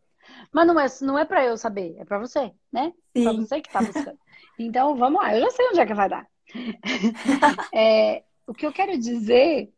Mas 0.52 0.68
não 0.68 0.80
é, 0.80 0.86
não 1.02 1.18
é 1.18 1.26
para 1.26 1.44
eu 1.44 1.58
saber, 1.58 1.96
é 1.98 2.06
para 2.06 2.20
você, 2.20 2.52
né? 2.72 2.94
Sim. 3.16 3.24
Pra 3.24 3.34
você 3.34 3.62
que 3.62 3.72
tá 3.72 3.82
buscando. 3.82 4.20
Então, 4.60 4.96
vamos 4.96 5.22
lá. 5.22 5.36
Eu 5.36 5.42
já 5.42 5.52
sei 5.52 5.68
onde 5.70 5.80
é 5.80 5.86
que 5.86 5.94
vai 5.94 6.10
dar. 6.10 6.28
é, 7.74 8.24
o 8.48 8.54
que 8.54 8.66
eu 8.66 8.74
quero 8.74 8.98
dizer, 8.98 9.74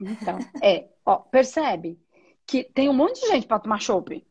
então, 0.00 0.38
é, 0.62 0.88
ó, 1.04 1.16
percebe 1.16 1.98
que 2.46 2.64
tem 2.64 2.88
um 2.88 2.94
monte 2.94 3.20
de 3.20 3.28
gente 3.28 3.46
para 3.46 3.58
tomar 3.58 3.80
chopp. 3.80 4.24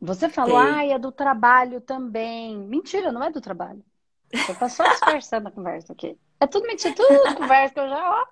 Você 0.00 0.28
falou, 0.28 0.58
ah, 0.58 0.84
é 0.84 0.98
do 0.98 1.10
trabalho 1.10 1.80
também. 1.80 2.58
Mentira, 2.58 3.10
não 3.10 3.22
é 3.22 3.30
do 3.30 3.40
trabalho. 3.40 3.82
Você 4.32 4.54
tá 4.54 4.68
só 4.68 4.84
disfarçando 4.84 5.48
a 5.48 5.52
conversa 5.52 5.92
aqui. 5.92 6.18
É 6.40 6.46
tudo 6.46 6.66
mentira, 6.66 6.94
tudo 6.94 7.36
conversa 7.36 7.72
que 7.72 7.80
eu 7.80 7.88
já, 7.88 8.10
ó, 8.10 8.26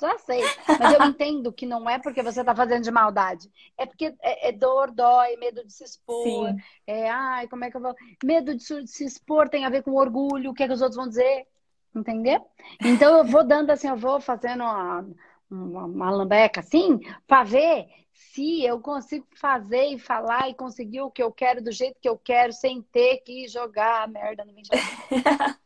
já 0.00 0.18
sei. 0.18 0.42
Mas 0.66 0.94
eu 0.94 1.06
entendo 1.06 1.52
que 1.52 1.66
não 1.66 1.88
é 1.88 1.98
porque 1.98 2.22
você 2.22 2.42
tá 2.42 2.54
fazendo 2.54 2.82
de 2.82 2.90
maldade. 2.90 3.50
É 3.76 3.86
porque 3.86 4.14
é, 4.22 4.48
é 4.48 4.52
dor, 4.52 4.90
dói, 4.90 5.36
medo 5.36 5.64
de 5.64 5.72
se 5.72 5.84
expor. 5.84 6.48
Sim. 6.48 6.56
É, 6.86 7.10
ai, 7.10 7.48
como 7.48 7.64
é 7.64 7.70
que 7.70 7.76
eu 7.76 7.80
vou. 7.80 7.94
Medo 8.24 8.54
de 8.54 8.62
se 8.62 9.04
expor 9.04 9.48
tem 9.48 9.64
a 9.64 9.70
ver 9.70 9.82
com 9.82 9.92
orgulho, 9.92 10.50
o 10.50 10.54
que, 10.54 10.62
é 10.62 10.66
que 10.66 10.72
os 10.72 10.82
outros 10.82 10.96
vão 10.96 11.08
dizer. 11.08 11.46
Entendeu? 11.94 12.44
Então 12.84 13.18
eu 13.18 13.24
vou 13.24 13.44
dando 13.44 13.70
assim, 13.70 13.88
eu 13.88 13.96
vou 13.96 14.20
fazendo 14.20 14.62
uma, 14.62 15.04
uma, 15.50 15.84
uma 15.86 16.10
lambeca 16.10 16.60
assim, 16.60 17.00
para 17.26 17.42
ver 17.42 17.88
se 18.12 18.62
eu 18.62 18.78
consigo 18.80 19.26
fazer 19.34 19.86
e 19.86 19.98
falar 19.98 20.48
e 20.48 20.54
conseguir 20.54 21.00
o 21.00 21.10
que 21.10 21.22
eu 21.22 21.32
quero 21.32 21.62
do 21.62 21.72
jeito 21.72 21.98
que 22.00 22.08
eu 22.08 22.16
quero, 22.16 22.52
sem 22.52 22.82
ter 22.82 23.18
que 23.18 23.48
jogar 23.48 24.04
a 24.04 24.06
merda 24.06 24.44
no 24.44 24.54
ventilador. 24.54 24.86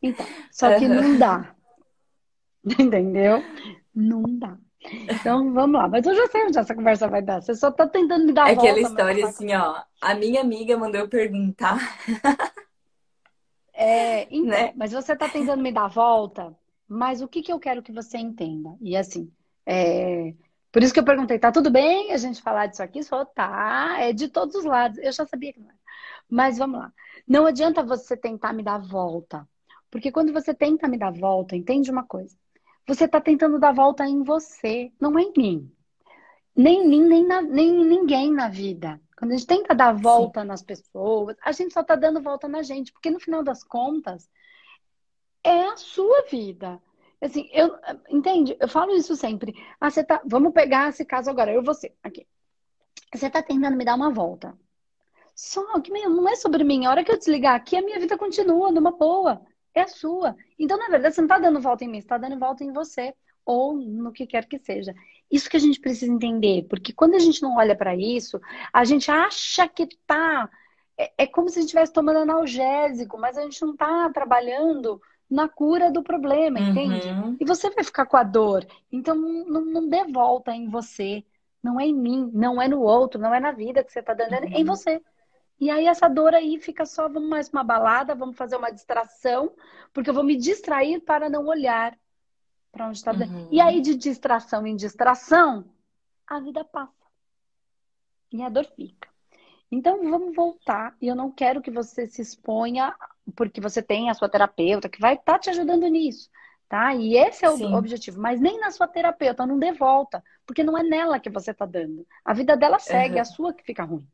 então, 0.00 0.26
só 0.50 0.78
que 0.78 0.86
não 0.86 1.18
dá. 1.18 1.54
Entendeu? 2.78 3.42
Não 3.94 4.22
dá. 4.22 4.56
Então 5.08 5.52
vamos 5.52 5.80
lá, 5.80 5.88
mas 5.88 6.04
eu 6.06 6.14
já 6.14 6.26
sei 6.28 6.44
onde 6.44 6.58
essa 6.58 6.74
conversa 6.74 7.08
vai 7.08 7.22
dar. 7.22 7.40
Você 7.40 7.54
só 7.54 7.70
tá 7.70 7.86
tentando 7.86 8.26
me 8.26 8.32
dar 8.32 8.50
é 8.50 8.54
volta. 8.54 8.70
Aquela 8.70 8.88
história 8.88 9.26
assim, 9.26 9.54
ó. 9.54 9.82
A 10.00 10.14
minha 10.14 10.40
amiga 10.40 10.76
mandou 10.76 11.00
eu 11.00 11.08
perguntar. 11.08 11.78
É, 13.74 14.28
então, 14.30 14.50
né? 14.50 14.72
mas 14.76 14.92
você 14.92 15.16
tá 15.16 15.28
tentando 15.28 15.62
me 15.62 15.72
dar 15.72 15.88
volta, 15.88 16.54
mas 16.86 17.22
o 17.22 17.26
que, 17.26 17.42
que 17.42 17.50
eu 17.50 17.58
quero 17.58 17.82
que 17.82 17.90
você 17.90 18.18
entenda? 18.18 18.76
E 18.80 18.94
assim, 18.94 19.32
é, 19.64 20.34
por 20.70 20.82
isso 20.82 20.92
que 20.92 21.00
eu 21.00 21.04
perguntei, 21.04 21.38
tá 21.38 21.52
tudo 21.52 21.70
bem 21.70 22.12
a 22.12 22.16
gente 22.16 22.40
falar 22.42 22.66
disso 22.66 22.82
aqui? 22.82 23.02
Só 23.02 23.24
tá, 23.24 23.96
é 23.98 24.12
de 24.12 24.28
todos 24.28 24.56
os 24.56 24.64
lados. 24.64 24.98
Eu 24.98 25.12
já 25.12 25.26
sabia 25.26 25.52
que 25.52 25.60
não 25.60 25.68
era. 25.68 25.78
Mas 26.30 26.58
vamos 26.58 26.80
lá. 26.80 26.92
Não 27.26 27.46
adianta 27.46 27.82
você 27.82 28.16
tentar 28.16 28.52
me 28.52 28.62
dar 28.62 28.78
volta. 28.78 29.46
Porque 29.90 30.10
quando 30.10 30.32
você 30.32 30.54
tenta 30.54 30.88
me 30.88 30.96
dar 30.96 31.12
volta, 31.12 31.54
entende 31.54 31.90
uma 31.90 32.04
coisa? 32.04 32.34
Você 32.86 33.04
está 33.04 33.20
tentando 33.20 33.58
dar 33.58 33.72
volta 33.72 34.06
em 34.06 34.22
você, 34.22 34.92
não 35.00 35.18
é 35.18 35.22
em 35.22 35.32
mim. 35.36 35.72
Nem 36.54 36.84
em 36.84 36.88
mim, 36.88 37.02
nem, 37.04 37.24
na, 37.24 37.40
nem 37.40 37.72
ninguém 37.72 38.32
na 38.32 38.48
vida. 38.48 39.00
Quando 39.16 39.32
a 39.32 39.36
gente 39.36 39.46
tenta 39.46 39.74
dar 39.74 39.92
volta 39.92 40.40
Sim. 40.40 40.46
nas 40.46 40.62
pessoas, 40.62 41.36
a 41.42 41.52
gente 41.52 41.72
só 41.72 41.80
está 41.80 41.94
dando 41.94 42.20
volta 42.20 42.48
na 42.48 42.62
gente. 42.62 42.92
Porque 42.92 43.10
no 43.10 43.20
final 43.20 43.42
das 43.42 43.62
contas, 43.62 44.28
é 45.44 45.62
a 45.66 45.76
sua 45.76 46.22
vida. 46.30 46.82
Assim, 47.20 47.48
eu, 47.52 47.78
entende? 48.10 48.56
Eu 48.58 48.68
falo 48.68 48.92
isso 48.96 49.14
sempre. 49.14 49.54
Ah, 49.80 49.90
você 49.90 50.02
tá, 50.02 50.20
vamos 50.24 50.52
pegar 50.52 50.88
esse 50.88 51.04
caso 51.04 51.30
agora, 51.30 51.52
eu 51.52 51.62
e 51.62 51.64
você, 51.64 51.94
aqui. 52.02 52.26
Você 53.14 53.30
tá 53.30 53.42
tentando 53.42 53.76
me 53.76 53.84
dar 53.84 53.94
uma 53.94 54.10
volta. 54.10 54.58
Só 55.34 55.80
que, 55.80 55.92
meu, 55.92 56.10
não 56.10 56.28
é 56.28 56.34
sobre 56.36 56.64
mim. 56.64 56.84
A 56.84 56.90
hora 56.90 57.04
que 57.04 57.12
eu 57.12 57.18
desligar 57.18 57.54
aqui, 57.54 57.76
a 57.76 57.82
minha 57.82 58.00
vida 58.00 58.18
continua 58.18 58.70
numa 58.70 58.90
boa. 58.90 59.40
É 59.74 59.82
a 59.82 59.88
sua. 59.88 60.36
Então, 60.58 60.78
na 60.78 60.88
verdade, 60.88 61.14
você 61.14 61.20
não 61.20 61.28
tá 61.28 61.38
dando 61.38 61.60
volta 61.60 61.84
em 61.84 61.88
mim, 61.88 62.00
você 62.00 62.06
tá 62.06 62.18
dando 62.18 62.38
volta 62.38 62.62
em 62.62 62.72
você. 62.72 63.14
Ou 63.44 63.74
no 63.74 64.12
que 64.12 64.26
quer 64.26 64.46
que 64.46 64.58
seja. 64.58 64.94
Isso 65.30 65.50
que 65.50 65.56
a 65.56 65.60
gente 65.60 65.80
precisa 65.80 66.12
entender. 66.12 66.66
Porque 66.68 66.92
quando 66.92 67.14
a 67.14 67.18
gente 67.18 67.42
não 67.42 67.56
olha 67.56 67.74
para 67.74 67.96
isso, 67.96 68.40
a 68.72 68.84
gente 68.84 69.10
acha 69.10 69.66
que 69.68 69.88
tá. 70.06 70.48
É, 70.96 71.12
é 71.18 71.26
como 71.26 71.48
se 71.48 71.58
a 71.58 71.62
gente 71.62 71.68
estivesse 71.68 71.92
tomando 71.92 72.18
analgésico, 72.18 73.18
mas 73.18 73.36
a 73.36 73.42
gente 73.42 73.60
não 73.62 73.74
tá 73.74 74.10
trabalhando 74.10 75.00
na 75.28 75.48
cura 75.48 75.90
do 75.90 76.02
problema, 76.02 76.60
uhum. 76.60 76.68
entende? 76.68 77.08
E 77.40 77.44
você 77.44 77.70
vai 77.70 77.82
ficar 77.82 78.04
com 78.06 78.18
a 78.18 78.22
dor. 78.22 78.66
Então, 78.92 79.16
não, 79.16 79.64
não 79.64 79.88
dê 79.88 80.04
volta 80.04 80.52
em 80.52 80.68
você. 80.68 81.24
Não 81.62 81.80
é 81.80 81.86
em 81.86 81.94
mim, 81.94 82.30
não 82.34 82.60
é 82.60 82.68
no 82.68 82.82
outro, 82.82 83.20
não 83.20 83.32
é 83.32 83.40
na 83.40 83.52
vida 83.52 83.82
que 83.82 83.92
você 83.92 84.00
está 84.00 84.12
dando, 84.12 84.34
é 84.34 84.44
em 84.46 84.58
uhum. 84.60 84.66
você. 84.66 85.00
E 85.62 85.70
aí 85.70 85.86
essa 85.86 86.08
dor 86.08 86.34
aí 86.34 86.58
fica 86.58 86.84
só, 86.84 87.08
vamos 87.08 87.28
mais 87.28 87.48
uma 87.48 87.62
balada, 87.62 88.16
vamos 88.16 88.36
fazer 88.36 88.56
uma 88.56 88.72
distração, 88.72 89.54
porque 89.92 90.10
eu 90.10 90.14
vou 90.14 90.24
me 90.24 90.34
distrair 90.34 90.98
para 90.98 91.30
não 91.30 91.46
olhar 91.46 91.96
para 92.72 92.88
onde 92.88 92.98
está. 92.98 93.12
Uhum. 93.12 93.46
E 93.48 93.60
aí 93.60 93.80
de 93.80 93.94
distração 93.94 94.66
em 94.66 94.74
distração, 94.74 95.64
a 96.26 96.40
vida 96.40 96.64
passa. 96.64 97.06
E 98.32 98.42
a 98.42 98.48
dor 98.48 98.64
fica. 98.74 99.08
Então 99.70 100.02
vamos 100.10 100.34
voltar. 100.34 100.96
E 101.00 101.06
eu 101.06 101.14
não 101.14 101.30
quero 101.30 101.62
que 101.62 101.70
você 101.70 102.08
se 102.08 102.20
exponha 102.20 102.92
porque 103.36 103.60
você 103.60 103.80
tem 103.80 104.10
a 104.10 104.14
sua 104.14 104.28
terapeuta 104.28 104.88
que 104.88 105.00
vai 105.00 105.14
estar 105.14 105.34
tá 105.34 105.38
te 105.38 105.50
ajudando 105.50 105.86
nisso, 105.86 106.28
tá? 106.68 106.92
E 106.92 107.16
esse 107.16 107.44
é 107.44 107.50
o 107.50 107.56
Sim. 107.56 107.72
objetivo. 107.72 108.20
Mas 108.20 108.40
nem 108.40 108.58
na 108.58 108.72
sua 108.72 108.88
terapeuta, 108.88 109.46
não 109.46 109.60
dê 109.60 109.70
volta, 109.70 110.24
porque 110.44 110.64
não 110.64 110.76
é 110.76 110.82
nela 110.82 111.20
que 111.20 111.30
você 111.30 111.52
está 111.52 111.64
dando. 111.64 112.04
A 112.24 112.34
vida 112.34 112.56
dela 112.56 112.80
segue, 112.80 113.14
uhum. 113.14 113.20
a 113.20 113.24
sua 113.24 113.52
que 113.54 113.62
fica 113.62 113.84
ruim. 113.84 114.04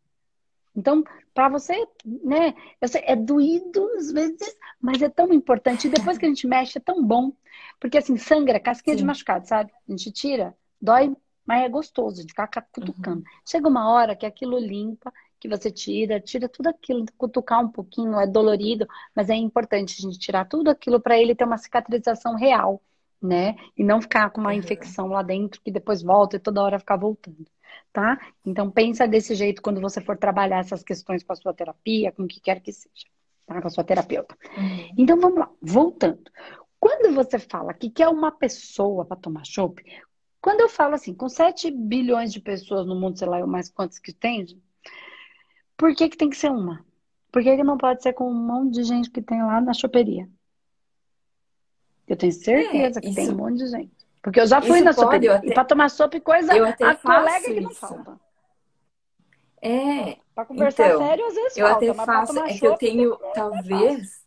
Então, 0.74 1.02
para 1.34 1.48
você, 1.48 1.74
né, 2.04 2.54
sei, 2.86 3.02
é 3.04 3.16
doído 3.16 3.88
às 3.96 4.12
vezes, 4.12 4.56
mas 4.80 5.00
é 5.02 5.08
tão 5.08 5.32
importante. 5.32 5.86
E 5.86 5.90
depois 5.90 6.18
que 6.18 6.24
a 6.24 6.28
gente 6.28 6.46
mexe, 6.46 6.78
é 6.78 6.80
tão 6.80 7.02
bom. 7.02 7.32
Porque 7.80 7.98
assim, 7.98 8.16
sangra, 8.16 8.60
casquinha 8.60 8.94
Sim. 8.94 9.00
de 9.00 9.06
machucado, 9.06 9.46
sabe? 9.46 9.72
A 9.88 9.90
gente 9.90 10.12
tira, 10.12 10.54
dói, 10.80 11.16
mas 11.46 11.64
é 11.64 11.68
gostoso 11.68 12.22
de 12.22 12.28
ficar 12.28 12.48
cutucando. 12.70 13.18
Uhum. 13.18 13.24
Chega 13.48 13.68
uma 13.68 13.90
hora 13.90 14.14
que 14.14 14.26
aquilo 14.26 14.58
limpa 14.58 15.12
que 15.40 15.48
você 15.48 15.70
tira, 15.70 16.20
tira 16.20 16.48
tudo 16.48 16.68
aquilo, 16.68 17.04
cutucar 17.16 17.64
um 17.64 17.68
pouquinho, 17.68 18.18
é 18.18 18.26
dolorido, 18.26 18.86
mas 19.14 19.30
é 19.30 19.34
importante 19.34 19.96
a 19.98 20.02
gente 20.02 20.18
tirar 20.18 20.44
tudo 20.44 20.68
aquilo 20.68 21.00
para 21.00 21.18
ele 21.18 21.34
ter 21.34 21.44
uma 21.44 21.56
cicatrização 21.56 22.34
real, 22.34 22.82
né? 23.22 23.56
E 23.76 23.84
não 23.84 24.00
ficar 24.00 24.30
com 24.30 24.40
uma 24.40 24.50
uhum. 24.50 24.56
infecção 24.56 25.08
lá 25.08 25.22
dentro 25.22 25.60
que 25.62 25.70
depois 25.70 26.02
volta 26.02 26.36
e 26.36 26.40
toda 26.40 26.62
hora 26.62 26.78
ficar 26.78 26.96
voltando, 26.96 27.46
tá? 27.92 28.18
Então 28.44 28.70
pensa 28.70 29.06
desse 29.06 29.34
jeito 29.34 29.62
quando 29.62 29.80
você 29.80 30.00
for 30.00 30.16
trabalhar 30.16 30.58
essas 30.58 30.82
questões 30.82 31.22
com 31.22 31.32
a 31.32 31.36
sua 31.36 31.54
terapia, 31.54 32.12
com 32.12 32.24
o 32.24 32.28
que 32.28 32.40
quer 32.40 32.60
que 32.60 32.72
seja, 32.72 33.06
tá? 33.46 33.60
Com 33.60 33.66
a 33.66 33.70
sua 33.70 33.84
terapeuta. 33.84 34.36
Uhum. 34.56 34.94
Então 34.96 35.18
vamos 35.20 35.38
lá, 35.38 35.50
voltando. 35.60 36.30
Quando 36.80 37.14
você 37.14 37.38
fala 37.38 37.74
que 37.74 37.90
quer 37.90 38.08
uma 38.08 38.30
pessoa 38.30 39.04
para 39.04 39.16
tomar 39.16 39.44
chopp, 39.44 39.82
quando 40.40 40.60
eu 40.60 40.68
falo 40.68 40.94
assim, 40.94 41.12
com 41.12 41.28
7 41.28 41.70
bilhões 41.70 42.32
de 42.32 42.40
pessoas 42.40 42.86
no 42.86 42.94
mundo, 42.94 43.18
sei 43.18 43.28
lá, 43.28 43.44
mais 43.46 43.68
quantos 43.68 43.98
que 43.98 44.12
tem, 44.12 44.46
por 45.76 45.94
que, 45.94 46.08
que 46.08 46.16
tem 46.16 46.30
que 46.30 46.36
ser 46.36 46.50
uma? 46.50 46.84
Por 47.30 47.42
que, 47.42 47.56
que 47.56 47.64
não 47.64 47.76
pode 47.76 48.02
ser 48.02 48.12
com 48.12 48.30
um 48.30 48.34
monte 48.34 48.74
de 48.74 48.84
gente 48.84 49.10
que 49.10 49.20
tem 49.20 49.42
lá 49.42 49.60
na 49.60 49.74
choperia? 49.74 50.28
Eu 52.06 52.16
tenho 52.16 52.32
certeza 52.32 52.98
é, 52.98 53.02
que 53.02 53.08
isso... 53.08 53.16
tem 53.16 53.30
um 53.30 53.36
monte 53.36 53.58
de 53.58 53.66
gente. 53.66 53.97
Porque 54.28 54.40
eu 54.40 54.46
já 54.46 54.60
fui 54.60 54.76
isso 54.76 54.84
na 54.84 54.92
choperia. 54.92 55.36
Até... 55.36 55.46
E 55.46 55.54
para 55.54 55.64
tomar 55.64 55.88
sopa 55.88 56.16
e 56.16 56.20
coisa, 56.20 56.52
a 56.52 56.94
colega 56.96 57.44
que 57.44 57.60
não 57.60 57.70
falta. 57.70 58.20
É. 59.60 60.18
Para 60.34 60.44
conversar 60.44 60.86
então, 60.86 60.98
sério, 61.06 61.26
às 61.26 61.34
vezes 61.34 61.56
eu 61.56 61.66
falta. 61.66 61.84
Eu 61.84 61.92
até 61.92 62.04
faço. 62.04 62.38
É 62.38 62.58
que 62.58 62.66
eu 62.66 62.76
tenho, 62.76 63.16
talvez. 63.34 64.26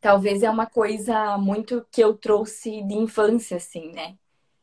Talvez 0.00 0.42
é 0.42 0.48
uma 0.48 0.66
coisa 0.66 1.36
muito 1.36 1.86
que 1.90 2.02
eu 2.02 2.14
trouxe 2.14 2.82
de 2.82 2.94
infância, 2.94 3.56
assim, 3.56 3.92
né? 3.92 4.14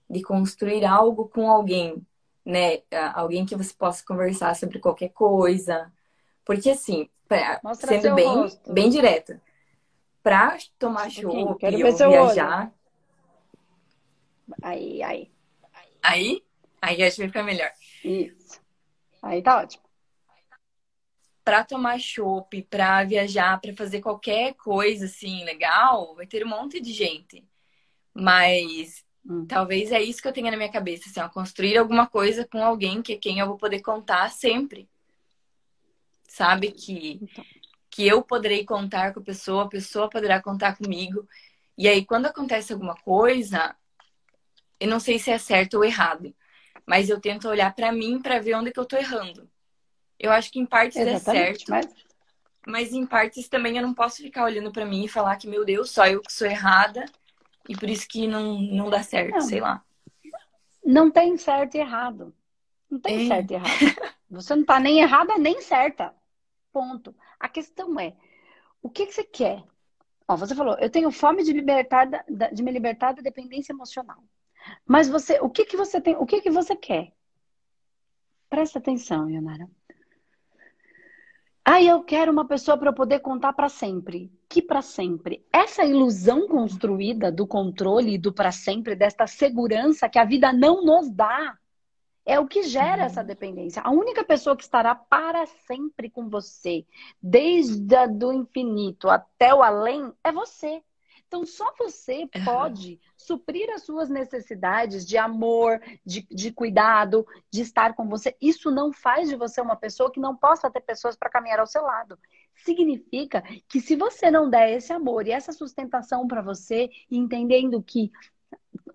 De 0.10 0.22
construir 0.24 0.84
algo 0.86 1.28
com 1.28 1.52
alguém 1.52 2.04
né? 2.48 2.82
Alguém 3.14 3.46
que 3.46 3.58
você 3.58 3.74
possa 3.74 4.04
conversar 4.06 4.56
sobre 4.56 4.80
qualquer 4.80 5.10
coisa. 5.10 5.92
Porque, 6.46 6.70
assim, 6.70 7.10
pra, 7.28 7.60
sendo 7.76 8.16
bem, 8.16 8.26
rosto. 8.26 8.74
bem 8.74 8.90
direta, 8.90 9.42
pra 10.24 10.58
tomar 10.80 11.08
um 11.26 11.58
e 11.62 11.84
viajar. 11.94 12.72
Aí, 14.62 15.02
aí. 15.04 15.32
Aí? 16.02 16.44
Aí 16.82 17.04
acho 17.04 17.16
que 17.16 17.22
vai 17.22 17.30
ficar 17.30 17.44
melhor. 17.44 17.72
Isso. 18.04 18.62
Aí 19.22 19.42
tá 19.42 19.60
ótimo. 19.60 19.84
Pra 21.44 21.64
tomar 21.64 22.00
chopp, 22.00 22.62
pra 22.64 23.04
viajar, 23.04 23.60
pra 23.60 23.74
fazer 23.76 24.02
qualquer 24.02 24.54
coisa 24.56 25.06
assim 25.06 25.44
legal, 25.46 26.14
vai 26.16 26.28
ter 26.28 26.46
um 26.46 26.50
monte 26.50 26.80
de 26.82 26.92
gente. 26.92 27.44
Mas 28.14 29.06
Hum. 29.30 29.46
Talvez 29.46 29.92
é 29.92 30.02
isso 30.02 30.22
que 30.22 30.28
eu 30.28 30.32
tenha 30.32 30.50
na 30.50 30.56
minha 30.56 30.72
cabeça, 30.72 31.10
assim, 31.10 31.20
ó, 31.20 31.28
construir 31.28 31.78
alguma 31.78 32.08
coisa 32.08 32.48
com 32.50 32.64
alguém 32.64 33.02
que 33.02 33.14
é 33.14 33.18
quem 33.18 33.40
eu 33.40 33.48
vou 33.48 33.58
poder 33.58 33.82
contar 33.82 34.30
sempre. 34.32 34.90
sabe? 36.30 36.72
Que, 36.72 37.20
então. 37.22 37.44
que 37.90 38.08
eu 38.08 38.22
poderei 38.22 38.64
contar 38.64 39.14
com 39.14 39.20
a 39.20 39.24
pessoa, 39.24 39.64
a 39.64 39.70
pessoa 39.70 40.10
poderá 40.10 40.42
contar 40.42 40.78
comigo. 40.78 41.28
E 41.78 41.88
aí, 41.88 42.06
quando 42.06 42.28
acontece 42.28 42.72
alguma 42.74 42.96
coisa, 42.96 43.76
eu 44.80 44.88
não 44.88 45.00
sei 45.00 45.20
se 45.20 45.32
é 45.32 45.38
certo 45.38 45.76
ou 45.76 45.86
errado, 45.86 46.36
mas 46.86 47.10
eu 47.10 47.20
tento 47.20 47.48
olhar 47.48 47.74
para 47.74 47.92
mim 47.92 48.22
para 48.22 48.40
ver 48.40 48.56
onde 48.56 48.72
que 48.72 48.80
eu 48.80 48.86
tô 48.86 48.96
errando. 48.96 49.50
Eu 50.20 50.32
acho 50.32 50.52
que 50.52 50.60
em 50.60 50.66
partes 50.66 50.98
é 50.98 51.20
certo, 51.20 51.66
mas... 51.70 51.88
mas 52.66 52.94
em 52.94 53.06
partes 53.06 53.48
também 53.48 53.78
eu 53.78 53.84
não 53.84 53.94
posso 53.94 54.18
ficar 54.18 54.44
olhando 54.44 54.72
para 54.72 54.86
mim 54.86 55.06
e 55.06 55.10
falar 55.10 55.36
que, 55.36 55.48
meu 55.48 55.64
Deus, 55.64 55.92
só 55.92 56.08
eu 56.08 56.22
que 56.22 56.32
sou 56.32 56.48
errada 56.48 57.06
e 57.68 57.76
por 57.76 57.90
isso 57.90 58.08
que 58.08 58.28
não, 58.28 58.60
não 58.60 58.90
dá 58.90 59.04
certo, 59.04 59.34
não. 59.34 59.42
sei 59.42 59.60
lá. 59.60 59.84
Não 60.84 61.12
tem 61.12 61.38
certo 61.38 61.76
e 61.76 61.80
errado. 61.80 62.34
Não 62.90 63.00
tem 63.00 63.26
é. 63.26 63.28
certo 63.28 63.52
e 63.52 63.54
errado. 63.56 63.70
Você 64.30 64.56
não 64.56 64.66
tá 64.66 64.80
nem 64.80 65.00
errada 65.00 65.38
nem 65.38 65.62
certa. 65.62 66.14
Ponto. 66.72 67.16
A 67.40 67.48
questão 67.48 68.00
é, 68.00 68.14
o 68.82 68.90
que, 68.90 69.06
que 69.06 69.14
você 69.14 69.24
quer? 69.24 69.64
Ó, 70.28 70.36
você 70.36 70.54
falou, 70.54 70.78
eu 70.80 70.90
tenho 70.90 71.10
fome 71.12 71.44
de 71.44 71.54
libertar 71.54 72.06
da, 72.06 72.50
de 72.50 72.62
me 72.62 72.72
libertar 72.72 73.14
da 73.14 73.22
dependência 73.22 73.72
emocional. 73.72 74.22
Mas 74.86 75.08
você, 75.08 75.40
o 75.42 75.50
que 75.50 75.66
que 75.66 75.78
você 75.78 76.00
tem, 76.02 76.16
o 76.16 76.26
que 76.26 76.42
que 76.42 76.50
você 76.50 76.76
quer? 76.76 77.14
Presta 78.50 78.80
atenção, 78.80 79.30
Yonara. 79.30 79.70
Ah, 81.70 81.84
eu 81.84 82.02
quero 82.02 82.32
uma 82.32 82.48
pessoa 82.48 82.78
para 82.78 82.90
eu 82.90 82.94
poder 82.94 83.20
contar 83.20 83.52
para 83.52 83.68
sempre. 83.68 84.32
Que 84.48 84.62
para 84.62 84.82
sempre? 84.82 85.46
Essa 85.52 85.84
ilusão 85.84 86.48
construída 86.48 87.30
do 87.30 87.46
controle 87.46 88.14
e 88.14 88.18
do 88.18 88.32
para 88.32 88.54
sempre, 88.54 88.96
desta 88.96 89.28
segurança 89.28 90.08
que 90.08 90.18
a 90.18 90.24
vida 90.24 90.54
não 90.54 90.82
nos 90.82 91.10
dá, 91.12 91.58
é 92.26 92.40
o 92.40 92.48
que 92.48 92.64
gera 92.64 93.04
essa 93.04 93.22
uhum. 93.22 93.28
dependência. 93.28 93.82
A 93.82 93.92
única 93.92 94.24
pessoa 94.24 94.56
que 94.56 94.64
estará 94.64 94.96
para 94.96 95.46
sempre 95.46 96.10
com 96.10 96.30
você, 96.30 96.86
desde 97.22 98.08
do 98.08 98.32
infinito 98.34 99.10
até 99.10 99.54
o 99.54 99.62
além, 99.64 100.14
é 100.24 100.32
você. 100.32 100.82
Então, 101.28 101.46
só 101.46 101.74
você 101.78 102.26
pode 102.46 103.00
suprir 103.18 103.70
as 103.72 103.84
suas 103.84 104.10
necessidades 104.10 105.06
de 105.06 105.18
amor, 105.18 105.82
de, 106.06 106.26
de 106.32 106.52
cuidado, 106.52 107.28
de 107.52 107.62
estar 107.62 107.94
com 107.96 108.08
você. 108.08 108.36
Isso 108.42 108.72
não 108.72 108.94
faz 108.94 109.28
de 109.28 109.36
você 109.36 109.60
uma 109.60 109.76
pessoa 109.76 110.10
que 110.10 110.22
não 110.22 110.36
possa 110.36 110.72
ter 110.72 110.80
pessoas 110.80 111.18
para 111.18 111.30
caminhar 111.30 111.60
ao 111.60 111.68
seu 111.68 111.82
lado. 111.82 112.18
Significa 112.56 113.44
que 113.68 113.82
se 113.82 113.96
você 113.98 114.32
não 114.32 114.50
der 114.50 114.72
esse 114.72 114.94
amor 114.94 115.28
e 115.28 115.32
essa 115.32 115.52
sustentação 115.52 116.26
para 116.28 116.42
você, 116.42 116.90
entendendo 117.12 117.84
que 117.84 118.10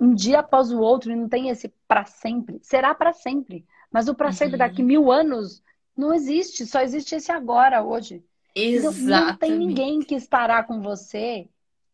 um 0.00 0.14
dia 0.14 0.40
após 0.40 0.72
o 0.72 0.80
outro 0.80 1.12
e 1.12 1.16
não 1.16 1.28
tem 1.28 1.50
esse 1.50 1.68
para 1.86 2.06
sempre, 2.06 2.58
será 2.62 2.94
para 2.94 3.12
sempre. 3.12 3.66
Mas 3.90 4.08
o 4.08 4.14
para 4.14 4.28
uhum. 4.28 4.32
sempre 4.32 4.56
daqui 4.56 4.82
mil 4.82 5.12
anos 5.12 5.62
não 5.94 6.14
existe, 6.14 6.64
só 6.64 6.80
existe 6.80 7.14
esse 7.14 7.30
agora, 7.30 7.82
hoje. 7.82 8.24
Exatamente. 8.54 9.04
Então, 9.04 9.26
não 9.26 9.36
tem 9.36 9.58
ninguém 9.58 10.00
que 10.00 10.14
estará 10.14 10.62
com 10.62 10.80
você 10.80 11.46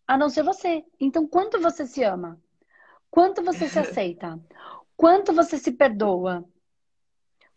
a 0.08 0.16
não 0.16 0.30
ser 0.30 0.42
você. 0.42 0.82
Então, 0.98 1.28
quanto 1.28 1.60
você 1.60 1.86
se 1.86 2.02
ama? 2.02 2.40
Quanto 3.10 3.42
você 3.44 3.68
se 3.68 3.78
aceita? 3.78 4.40
Quanto 4.96 5.34
você 5.34 5.58
se 5.58 5.70
perdoa? 5.72 6.42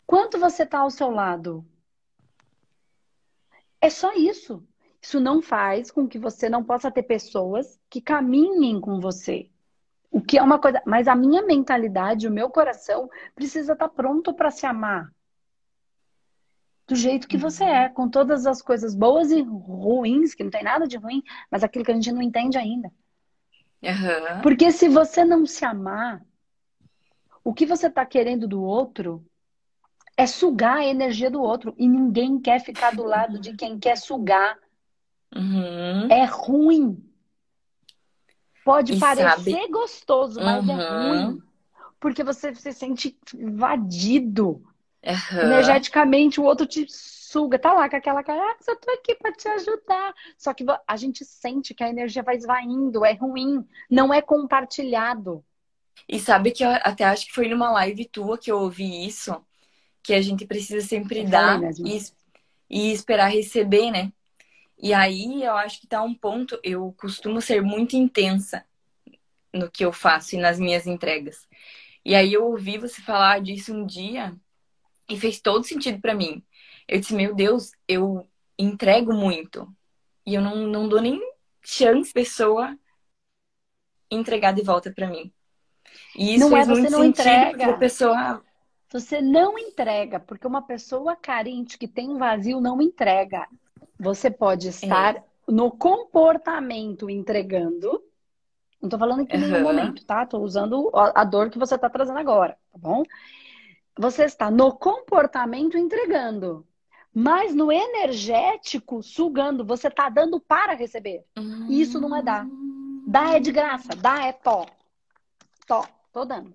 Quanto 0.06 0.38
você 0.38 0.64
está 0.64 0.80
ao 0.80 0.90
seu 0.90 1.10
lado? 1.10 1.66
É 3.80 3.88
só 3.88 4.12
isso. 4.12 4.62
Isso 5.00 5.18
não 5.18 5.40
faz 5.40 5.90
com 5.90 6.06
que 6.06 6.18
você 6.18 6.48
não 6.48 6.62
possa 6.62 6.90
ter 6.90 7.02
pessoas 7.02 7.80
que 7.88 8.00
caminhem 8.00 8.78
com 8.80 9.00
você. 9.00 9.50
O 10.10 10.20
que 10.20 10.36
é 10.36 10.42
uma 10.42 10.60
coisa. 10.60 10.82
Mas 10.86 11.08
a 11.08 11.16
minha 11.16 11.42
mentalidade, 11.42 12.28
o 12.28 12.30
meu 12.30 12.50
coração, 12.50 13.08
precisa 13.34 13.72
estar 13.72 13.88
tá 13.88 13.94
pronto 13.94 14.34
para 14.34 14.50
se 14.50 14.66
amar 14.66 15.10
do 16.92 16.96
jeito 16.96 17.26
que 17.26 17.38
você 17.38 17.64
é, 17.64 17.88
com 17.88 18.06
todas 18.06 18.46
as 18.46 18.60
coisas 18.60 18.94
boas 18.94 19.32
e 19.32 19.40
ruins, 19.40 20.34
que 20.34 20.44
não 20.44 20.50
tem 20.50 20.62
nada 20.62 20.86
de 20.86 20.98
ruim, 20.98 21.22
mas 21.50 21.64
aquilo 21.64 21.84
que 21.84 21.90
a 21.90 21.94
gente 21.94 22.12
não 22.12 22.20
entende 22.20 22.58
ainda. 22.58 22.92
Uhum. 23.82 24.42
Porque 24.42 24.70
se 24.70 24.88
você 24.88 25.24
não 25.24 25.46
se 25.46 25.64
amar, 25.64 26.22
o 27.42 27.54
que 27.54 27.64
você 27.64 27.86
está 27.86 28.04
querendo 28.04 28.46
do 28.46 28.62
outro 28.62 29.24
é 30.18 30.26
sugar 30.26 30.76
a 30.76 30.86
energia 30.86 31.30
do 31.30 31.40
outro. 31.40 31.74
E 31.78 31.88
ninguém 31.88 32.38
quer 32.38 32.60
ficar 32.60 32.94
do 32.94 33.04
lado 33.04 33.38
de 33.38 33.56
quem 33.56 33.78
quer 33.78 33.96
sugar. 33.96 34.58
Uhum. 35.34 36.08
É 36.10 36.24
ruim. 36.26 37.02
Pode 38.66 38.92
e 38.92 39.00
parecer 39.00 39.50
sabe... 39.50 39.68
gostoso, 39.68 40.38
mas 40.38 40.68
é 40.68 40.72
uhum. 40.72 40.80
é 40.80 41.24
ruim. 41.24 41.42
Porque 41.98 42.22
você 42.22 42.54
se 42.54 42.72
sente 42.74 43.18
invadido. 43.34 44.62
Uhum. 45.04 45.40
Energeticamente, 45.40 46.40
o 46.40 46.44
outro 46.44 46.66
te 46.66 46.86
suga. 46.88 47.58
Tá 47.58 47.72
lá 47.72 47.88
com 47.88 47.96
aquela 47.96 48.22
cara, 48.22 48.40
ah, 48.40 48.56
eu 48.68 48.76
tô 48.76 48.90
aqui 48.92 49.14
para 49.14 49.32
te 49.32 49.48
ajudar. 49.48 50.14
Só 50.38 50.54
que 50.54 50.64
a 50.86 50.96
gente 50.96 51.24
sente 51.24 51.74
que 51.74 51.82
a 51.82 51.88
energia 51.88 52.22
vai 52.22 52.36
esvaindo, 52.36 53.04
é 53.04 53.12
ruim, 53.14 53.66
não 53.90 54.12
é 54.12 54.22
compartilhado. 54.22 55.44
E 56.08 56.18
sabe 56.18 56.50
que 56.50 56.64
eu 56.64 56.70
até 56.70 57.04
acho 57.04 57.26
que 57.26 57.32
foi 57.32 57.48
numa 57.48 57.70
live 57.70 58.04
tua 58.06 58.38
que 58.38 58.50
eu 58.50 58.58
ouvi 58.58 59.06
isso, 59.06 59.44
que 60.02 60.14
a 60.14 60.20
gente 60.20 60.46
precisa 60.46 60.86
sempre 60.86 61.20
eu 61.20 61.28
dar 61.28 61.60
e, 61.78 62.00
e 62.68 62.92
esperar 62.92 63.28
receber, 63.28 63.90
né? 63.90 64.12
E 64.78 64.92
aí 64.92 65.44
eu 65.44 65.54
acho 65.54 65.80
que 65.80 65.86
tá 65.86 66.02
um 66.02 66.14
ponto, 66.14 66.58
eu 66.62 66.92
costumo 66.98 67.40
ser 67.40 67.62
muito 67.62 67.94
intensa 67.94 68.64
no 69.52 69.70
que 69.70 69.84
eu 69.84 69.92
faço 69.92 70.34
e 70.34 70.38
nas 70.38 70.58
minhas 70.58 70.86
entregas. 70.86 71.46
E 72.04 72.14
aí 72.16 72.32
eu 72.32 72.44
ouvi 72.46 72.78
você 72.78 73.00
falar 73.00 73.40
disso 73.40 73.72
um 73.72 73.86
dia 73.86 74.34
e 75.08 75.18
fez 75.18 75.40
todo 75.40 75.64
sentido 75.64 76.00
para 76.00 76.14
mim. 76.14 76.42
Eu 76.88 77.00
disse, 77.00 77.14
meu 77.14 77.34
Deus, 77.34 77.72
eu 77.86 78.28
entrego 78.58 79.12
muito. 79.12 79.68
E 80.26 80.34
eu 80.34 80.42
não, 80.42 80.66
não 80.66 80.88
dou 80.88 81.00
nem 81.00 81.20
chance 81.62 82.12
pessoa 82.12 82.76
entregar 84.10 84.52
de 84.52 84.62
volta 84.62 84.92
para 84.92 85.08
mim. 85.08 85.32
E 86.16 86.34
isso 86.34 86.48
não 86.48 86.56
é, 86.56 86.64
fez 86.64 86.68
é, 86.68 86.80
muito 86.80 86.90
não 86.90 87.04
entrega. 87.04 87.70
a 87.70 87.76
pessoa 87.76 88.42
você 88.92 89.22
não 89.22 89.58
entrega, 89.58 90.20
porque 90.20 90.46
uma 90.46 90.60
pessoa 90.60 91.16
carente 91.16 91.78
que 91.78 91.88
tem 91.88 92.10
um 92.10 92.18
vazio 92.18 92.60
não 92.60 92.80
entrega. 92.82 93.48
Você 93.98 94.30
pode 94.30 94.68
estar 94.68 95.16
é. 95.16 95.22
no 95.48 95.70
comportamento 95.70 97.08
entregando. 97.08 98.02
Não 98.82 98.90
tô 98.90 98.98
falando 98.98 99.22
aqui 99.22 99.34
em 99.34 99.40
nenhum 99.40 99.62
momento, 99.62 100.04
tá? 100.04 100.26
Tô 100.26 100.40
usando 100.40 100.90
a 100.92 101.24
dor 101.24 101.48
que 101.48 101.58
você 101.58 101.78
tá 101.78 101.88
trazendo 101.88 102.18
agora, 102.18 102.58
tá 102.70 102.78
bom? 102.78 103.02
Você 103.98 104.24
está 104.24 104.50
no 104.50 104.72
comportamento 104.72 105.76
entregando, 105.76 106.66
mas 107.14 107.54
no 107.54 107.70
energético 107.70 109.02
sugando. 109.02 109.64
Você 109.64 109.88
está 109.88 110.08
dando 110.08 110.40
para 110.40 110.74
receber. 110.74 111.24
Hum. 111.36 111.66
Isso 111.70 112.00
não 112.00 112.16
é 112.16 112.22
dar. 112.22 112.46
Dar 113.06 113.36
é 113.36 113.40
de 113.40 113.52
graça, 113.52 113.94
dar 113.96 114.26
é 114.26 114.32
to. 114.32 114.66
To, 115.66 115.86
tô 116.12 116.24
dando. 116.24 116.54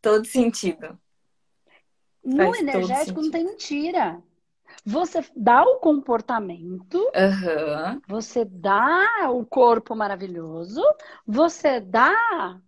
Todo 0.00 0.24
sentido. 0.24 0.98
No 2.24 2.36
Faz 2.36 2.58
energético 2.58 3.22
não 3.22 3.30
tem 3.30 3.44
mentira. 3.44 4.22
Você 4.84 5.24
dá 5.34 5.64
o 5.64 5.76
comportamento, 5.76 6.96
uhum. 6.98 8.00
você 8.06 8.44
dá 8.44 9.30
o 9.30 9.44
corpo 9.44 9.96
maravilhoso, 9.96 10.82
você 11.26 11.80
dá 11.80 12.60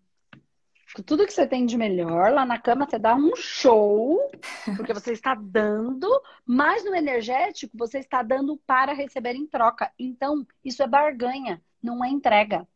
tudo 1.02 1.26
que 1.26 1.32
você 1.32 1.46
tem 1.46 1.66
de 1.66 1.76
melhor 1.76 2.32
lá 2.32 2.44
na 2.44 2.58
cama, 2.58 2.88
você 2.88 2.98
dá 2.98 3.14
um 3.14 3.34
show, 3.36 4.30
porque 4.76 4.92
você 4.92 5.12
está 5.12 5.34
dando, 5.34 6.08
mas 6.44 6.84
no 6.84 6.94
energético 6.94 7.76
você 7.76 7.98
está 7.98 8.22
dando 8.22 8.56
para 8.66 8.92
receber 8.92 9.34
em 9.34 9.46
troca. 9.46 9.92
Então, 9.98 10.46
isso 10.64 10.82
é 10.82 10.86
barganha, 10.86 11.62
não 11.82 12.04
é 12.04 12.08
entrega. 12.08 12.66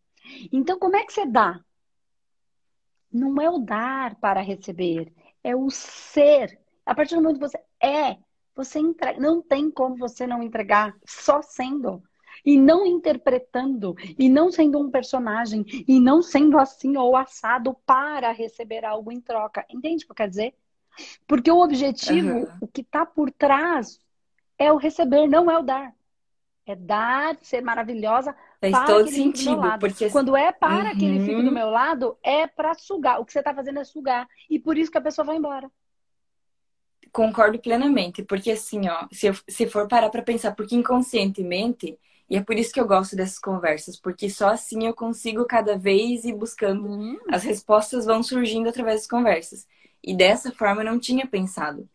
Então, 0.52 0.78
como 0.78 0.96
é 0.96 1.04
que 1.04 1.12
você 1.12 1.26
dá? 1.26 1.60
Não 3.12 3.40
é 3.40 3.50
o 3.50 3.58
dar 3.58 4.14
para 4.16 4.40
receber, 4.40 5.12
é 5.42 5.54
o 5.54 5.68
ser. 5.70 6.58
A 6.84 6.94
partir 6.94 7.14
do 7.14 7.22
momento 7.22 7.40
que 7.40 7.48
você 7.48 7.60
é, 7.80 8.16
você 8.54 8.78
entrega. 8.78 9.20
Não 9.20 9.42
tem 9.42 9.70
como 9.70 9.96
você 9.96 10.26
não 10.26 10.42
entregar 10.42 10.94
só 11.04 11.42
sendo 11.42 12.02
e 12.44 12.58
não 12.58 12.86
interpretando, 12.86 13.94
e 14.18 14.28
não 14.28 14.50
sendo 14.50 14.78
um 14.78 14.90
personagem, 14.90 15.64
e 15.86 16.00
não 16.00 16.22
sendo 16.22 16.58
assim 16.58 16.96
ou 16.96 17.16
assado 17.16 17.76
para 17.86 18.32
receber 18.32 18.84
algo 18.84 19.12
em 19.12 19.20
troca. 19.20 19.64
Entende 19.70 20.04
o 20.04 20.06
que 20.06 20.12
eu 20.12 20.16
quero 20.16 20.30
dizer? 20.30 20.54
Porque 21.26 21.50
o 21.50 21.62
objetivo, 21.62 22.38
uhum. 22.38 22.58
o 22.60 22.66
que 22.68 22.82
está 22.82 23.06
por 23.06 23.30
trás, 23.30 23.98
é 24.58 24.72
o 24.72 24.76
receber, 24.76 25.26
não 25.26 25.50
é 25.50 25.58
o 25.58 25.62
dar. 25.62 25.94
É 26.64 26.76
dar, 26.76 27.36
ser 27.42 27.60
maravilhosa. 27.60 28.36
Faz 28.60 28.72
para 28.72 28.86
todo 28.86 29.08
sentido. 29.08 29.60
Porque... 29.80 30.10
Quando 30.10 30.36
é 30.36 30.52
para 30.52 30.90
uhum. 30.90 30.98
que 30.98 31.04
ele 31.04 31.20
fique 31.24 31.42
do 31.42 31.50
meu 31.50 31.68
lado, 31.68 32.16
é 32.22 32.46
para 32.46 32.74
sugar. 32.74 33.20
O 33.20 33.24
que 33.24 33.32
você 33.32 33.40
está 33.40 33.54
fazendo 33.54 33.80
é 33.80 33.84
sugar. 33.84 34.28
E 34.48 34.58
por 34.58 34.78
isso 34.78 34.90
que 34.90 34.98
a 34.98 35.02
pessoa 35.02 35.24
vai 35.24 35.36
embora. 35.36 35.70
Concordo 37.10 37.58
plenamente. 37.58 38.22
Porque 38.22 38.52
assim, 38.52 38.88
ó, 38.88 39.08
se, 39.10 39.26
eu, 39.26 39.34
se 39.48 39.66
for 39.66 39.88
parar 39.88 40.10
para 40.10 40.22
pensar, 40.22 40.54
porque 40.54 40.76
inconscientemente 40.76 41.98
e 42.30 42.36
é 42.36 42.42
por 42.42 42.56
isso 42.56 42.72
que 42.72 42.80
eu 42.80 42.86
gosto 42.86 43.14
dessas 43.16 43.38
conversas, 43.38 43.98
porque 44.00 44.30
só 44.30 44.48
assim 44.50 44.86
eu 44.86 44.94
consigo 44.94 45.44
cada 45.46 45.76
vez 45.78 46.24
ir 46.24 46.34
buscando. 46.34 46.88
Uhum. 46.88 47.18
As 47.30 47.44
respostas 47.44 48.06
vão 48.06 48.22
surgindo 48.22 48.68
através 48.68 49.00
das 49.02 49.06
conversas. 49.08 49.66
E 50.02 50.16
dessa 50.16 50.50
forma 50.52 50.82
eu 50.82 50.86
não 50.86 50.98
tinha 50.98 51.26
pensado. 51.26 51.88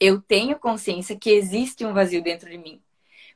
eu 0.00 0.20
tenho 0.20 0.58
consciência 0.58 1.18
que 1.18 1.30
existe 1.30 1.84
um 1.84 1.92
vazio 1.94 2.22
dentro 2.22 2.50
de 2.50 2.58
mim. 2.58 2.82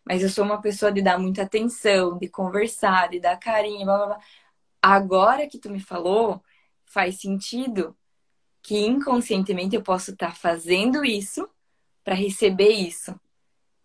Mas 0.04 0.22
eu 0.22 0.28
sou 0.28 0.44
uma 0.44 0.60
pessoa 0.60 0.92
de 0.92 1.02
dar 1.02 1.18
muita 1.18 1.42
atenção, 1.42 2.18
de 2.18 2.28
conversar, 2.28 3.08
de 3.10 3.20
dar 3.20 3.36
carinho, 3.38 3.84
blá 3.86 3.96
blá 3.96 4.06
blá. 4.06 4.18
Agora 4.82 5.46
que 5.48 5.58
tu 5.58 5.70
me 5.70 5.80
falou, 5.80 6.42
faz 6.86 7.20
sentido 7.20 7.96
que 8.62 8.78
inconscientemente 8.86 9.76
eu 9.76 9.82
posso 9.82 10.12
estar 10.12 10.36
fazendo 10.36 11.04
isso 11.04 11.48
para 12.04 12.14
receber 12.14 12.70
isso. 12.70 13.18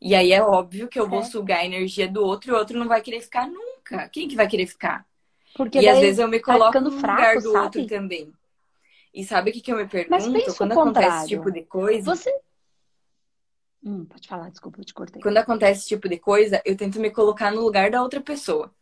E 0.03 0.13
aí 0.13 0.33
é 0.33 0.43
óbvio 0.43 0.89
que 0.89 0.99
eu 0.99 1.07
vou 1.07 1.23
sugar 1.23 1.59
a 1.59 1.65
energia 1.65 2.09
do 2.09 2.21
outro 2.21 2.51
e 2.51 2.53
o 2.53 2.57
outro 2.57 2.77
não 2.77 2.89
vai 2.89 3.01
querer 3.01 3.21
ficar 3.21 3.47
nunca. 3.47 4.09
Quem 4.09 4.27
que 4.27 4.35
vai 4.35 4.47
querer 4.49 4.67
ficar? 4.67 5.07
Porque 5.55 5.79
e 5.79 5.87
às 5.87 5.97
vezes 5.97 6.19
eu 6.19 6.27
me 6.27 6.39
tá 6.39 6.45
coloco 6.45 6.79
no 6.81 6.91
fraco, 6.91 7.21
lugar 7.21 7.35
do 7.35 7.51
sabe? 7.51 7.65
outro 7.65 7.87
também. 7.87 8.33
E 9.13 9.23
sabe 9.23 9.51
o 9.51 9.53
que, 9.53 9.61
que 9.61 9.71
eu 9.71 9.77
me 9.77 9.87
pergunto? 9.87 10.17
Quando 10.57 10.71
acontece 10.73 10.75
contrário. 10.75 11.17
esse 11.19 11.27
tipo 11.29 11.51
de 11.51 11.61
coisa, 11.63 12.03
Você. 12.03 12.33
Hum, 13.85 14.03
pode 14.05 14.27
falar, 14.27 14.49
desculpa, 14.49 14.81
eu 14.81 14.85
te 14.85 14.93
cortei. 14.93 15.21
quando 15.21 15.37
acontece 15.37 15.79
esse 15.81 15.89
tipo 15.89 16.09
de 16.09 16.17
coisa, 16.17 16.61
eu 16.65 16.75
tento 16.75 16.99
me 16.99 17.09
colocar 17.09 17.51
no 17.51 17.61
lugar 17.61 17.89
da 17.89 18.01
outra 18.01 18.19
pessoa. 18.19 18.73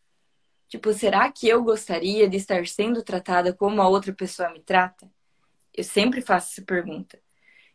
Tipo, 0.67 0.91
será 0.91 1.31
que 1.31 1.47
eu 1.47 1.63
gostaria 1.63 2.27
de 2.27 2.37
estar 2.37 2.65
sendo 2.65 3.03
tratada 3.03 3.53
como 3.53 3.79
a 3.79 3.87
outra 3.87 4.11
pessoa 4.11 4.49
me 4.49 4.59
trata? 4.59 5.07
Eu 5.71 5.83
sempre 5.83 6.21
faço 6.21 6.51
essa 6.53 6.65
pergunta. 6.65 7.20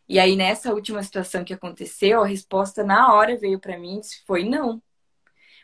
E 0.09 0.19
aí, 0.19 0.37
nessa 0.37 0.73
última 0.73 1.03
situação 1.03 1.45
que 1.45 1.53
aconteceu, 1.53 2.23
a 2.23 2.27
resposta 2.27 2.85
na 2.85 3.13
hora 3.13 3.37
veio 3.37 3.59
pra 3.59 3.79
mim 3.79 4.01
e 4.01 4.27
foi 4.27 4.45
não. 4.45 4.81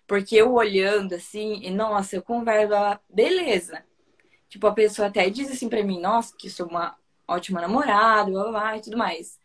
Porque 0.06 0.36
eu 0.36 0.52
olhando 0.52 1.14
assim, 1.14 1.60
e 1.62 1.70
nossa, 1.70 2.16
eu 2.16 2.22
converso, 2.22 2.74
beleza. 3.08 3.84
Tipo, 4.48 4.66
a 4.66 4.72
pessoa 4.74 5.08
até 5.08 5.30
diz 5.30 5.50
assim 5.50 5.68
pra 5.68 5.82
mim, 5.82 6.00
nossa, 6.00 6.34
que 6.36 6.50
sou 6.50 6.66
uma 6.66 6.96
ótima 7.26 7.60
namorada, 7.60 8.30
blá, 8.30 8.42
blá, 8.42 8.50
blá, 8.50 8.76
e 8.76 8.80
tudo 8.82 8.98
mais. 8.98 9.38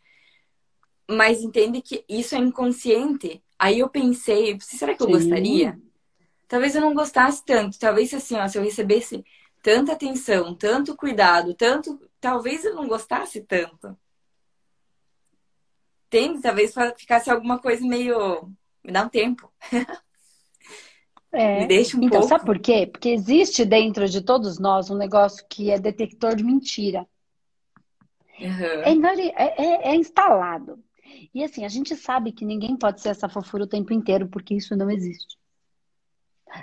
Mas 1.08 1.40
entende 1.40 1.80
que 1.80 2.04
isso 2.08 2.34
é 2.34 2.38
inconsciente. 2.38 3.42
Aí 3.58 3.78
eu 3.78 3.88
pensei, 3.88 4.58
será 4.60 4.94
que 4.94 5.02
eu 5.02 5.06
Sim. 5.06 5.12
gostaria? 5.12 5.80
Talvez 6.46 6.74
eu 6.74 6.80
não 6.80 6.92
gostasse 6.92 7.44
tanto. 7.44 7.78
Talvez 7.78 8.12
assim, 8.12 8.36
ó, 8.36 8.46
se 8.48 8.58
eu 8.58 8.62
recebesse 8.62 9.24
tanta 9.62 9.92
atenção, 9.92 10.54
tanto 10.54 10.96
cuidado, 10.96 11.54
tanto. 11.54 11.98
Talvez 12.20 12.64
eu 12.64 12.74
não 12.74 12.86
gostasse 12.86 13.40
tanto. 13.42 13.96
Entende? 16.08 16.40
Talvez 16.40 16.74
ficasse 16.96 17.30
alguma 17.30 17.58
coisa 17.58 17.86
meio. 17.86 18.50
Me 18.82 18.90
dá 18.92 19.02
um 19.04 19.08
tempo. 19.08 19.52
É. 21.30 21.60
Me 21.60 21.66
deixa 21.66 21.96
um 21.96 22.00
Então, 22.02 22.20
pouco. 22.20 22.28
sabe 22.28 22.46
por 22.46 22.58
quê? 22.58 22.86
Porque 22.86 23.10
existe 23.10 23.64
dentro 23.66 24.08
de 24.08 24.22
todos 24.22 24.58
nós 24.58 24.88
um 24.90 24.96
negócio 24.96 25.44
que 25.48 25.70
é 25.70 25.78
detector 25.78 26.34
de 26.34 26.42
mentira. 26.42 27.06
Aham. 28.40 28.82
É, 29.36 29.62
é- 29.62 29.88
é- 29.90 29.94
instalado. 29.94 30.82
E 31.34 31.44
assim, 31.44 31.64
a 31.66 31.68
gente 31.68 31.94
sabe 31.94 32.32
que 32.32 32.46
ninguém 32.46 32.74
pode 32.76 33.02
ser 33.02 33.10
essa 33.10 33.28
fofura 33.28 33.64
o 33.64 33.68
tempo 33.68 33.92
inteiro, 33.92 34.28
porque 34.28 34.54
isso 34.54 34.74
não 34.74 34.90
existe. 34.90 35.36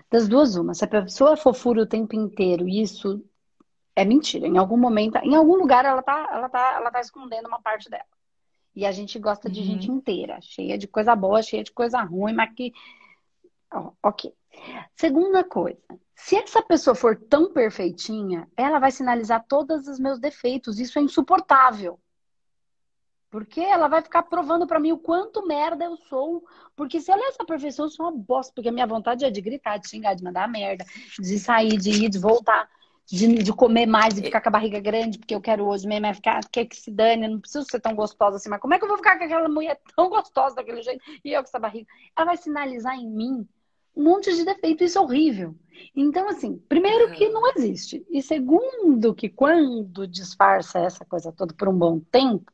Das 0.10 0.28
duas, 0.28 0.56
uma. 0.56 0.74
Se 0.74 0.84
a 0.84 0.88
pessoa 0.88 1.34
é 1.34 1.38
fofura 1.38 1.84
o 1.84 1.88
tempo 1.88 2.16
inteiro 2.16 2.68
e 2.68 2.82
isso 2.82 3.24
é 3.96 4.04
mentira, 4.04 4.48
em 4.48 4.58
algum 4.58 4.78
momento, 4.78 5.18
em 5.18 5.36
algum 5.36 5.56
lugar 5.56 5.86
ela 5.86 6.02
tá, 6.02 6.28
ela 6.32 6.50
tá, 6.50 6.74
ela 6.76 6.90
tá 6.92 7.00
escondendo 7.02 7.48
uma 7.48 7.62
parte 7.62 7.88
dela. 7.90 8.06
E 8.76 8.86
a 8.86 8.92
gente 8.92 9.18
gosta 9.18 9.50
de 9.50 9.60
Uhum. 9.62 9.66
gente 9.66 9.92
inteira, 9.92 10.40
cheia 10.42 10.78
de 10.78 10.88
coisa 10.88 11.16
boa, 11.16 11.42
cheia 11.42 11.64
de 11.64 11.72
coisa 11.72 12.02
ruim, 12.02 12.34
mas 12.34 12.54
que. 12.54 12.74
Ó, 13.72 13.92
ok. 14.04 14.34
Segunda 14.96 15.44
coisa, 15.44 15.78
se 16.16 16.36
essa 16.36 16.62
pessoa 16.62 16.96
for 16.96 17.16
tão 17.16 17.52
perfeitinha, 17.52 18.48
ela 18.56 18.80
vai 18.80 18.92
sinalizar 18.92 19.46
todos 19.48 19.88
os 19.88 20.00
meus 20.00 20.20
defeitos. 20.20 20.80
Isso 20.80 20.98
é 20.98 21.02
insuportável. 21.02 22.00
Porque 23.30 23.60
ela 23.60 23.90
vai 23.90 24.02
ficar 24.02 24.24
provando 24.24 24.66
pra 24.66 24.80
mim 24.80 24.94
o 24.94 24.98
quanto 24.98 25.46
merda 25.46 25.84
eu 25.84 25.98
sou. 25.98 26.46
Porque 26.74 27.02
se 27.02 27.12
ela 27.12 27.22
é 27.22 27.28
essa 27.28 27.44
perfeição, 27.44 27.86
eu 27.86 27.90
sou 27.90 28.06
uma 28.06 28.18
bosta. 28.18 28.54
Porque 28.56 28.70
a 28.70 28.72
minha 28.72 28.88
vontade 28.88 29.26
é 29.26 29.30
de 29.30 29.42
gritar, 29.42 29.78
de 29.78 29.90
xingar, 29.90 30.14
de 30.14 30.24
mandar 30.24 30.48
merda, 30.48 30.86
de 31.20 31.38
sair, 31.38 31.78
de 31.78 31.90
ir, 31.90 32.10
de 32.10 32.18
voltar, 32.18 32.70
de, 33.06 33.28
de 33.44 33.54
comer 33.54 33.86
mais 33.86 34.18
e 34.18 34.24
ficar 34.24 34.42
com 34.42 34.50
a 34.50 34.52
barriga 34.52 34.80
grande, 34.80 35.20
porque 35.20 35.36
eu 35.36 35.42
quero 35.42 35.66
hoje 35.66 35.88
mesmo 35.88 36.08
é 36.08 36.14
ficar, 36.14 36.42
quer 36.52 36.66
que 36.66 36.76
se 36.76 36.90
dane, 36.92 37.26
eu 37.26 37.32
não 37.32 37.40
preciso 37.40 37.66
ser 37.70 37.80
tão 37.80 37.94
gostosa 37.94 38.38
assim. 38.38 38.50
Mas 38.50 38.60
como 38.60 38.74
é 38.74 38.80
que 38.80 38.84
eu 38.84 38.88
vou 38.88 38.98
ficar 38.98 39.18
com 39.18 39.24
aquela 39.24 39.48
mulher 39.48 39.80
tão 39.96 40.10
gostosa 40.10 40.56
daquele 40.56 40.82
jeito 40.82 41.04
e 41.24 41.32
eu 41.32 41.42
com 41.42 41.48
essa 41.48 41.60
barriga? 41.60 41.88
Ela 42.18 42.26
vai 42.26 42.38
sinalizar 42.38 42.96
em 42.96 43.10
mim 43.10 43.48
um 43.96 44.04
monte 44.04 44.36
de 44.36 44.44
defeito, 44.44 44.84
isso 44.84 44.98
é 44.98 45.02
horrível. 45.02 45.56
Então, 45.96 46.28
assim, 46.28 46.58
primeiro 46.68 47.12
que 47.14 47.30
não 47.30 47.50
existe. 47.56 48.06
E 48.10 48.22
segundo 48.22 49.16
que 49.16 49.30
quando 49.30 50.06
disfarça 50.08 50.80
essa 50.80 51.06
coisa 51.06 51.32
toda 51.32 51.54
por 51.54 51.70
um 51.70 51.78
bom 51.78 52.00
tempo, 52.12 52.52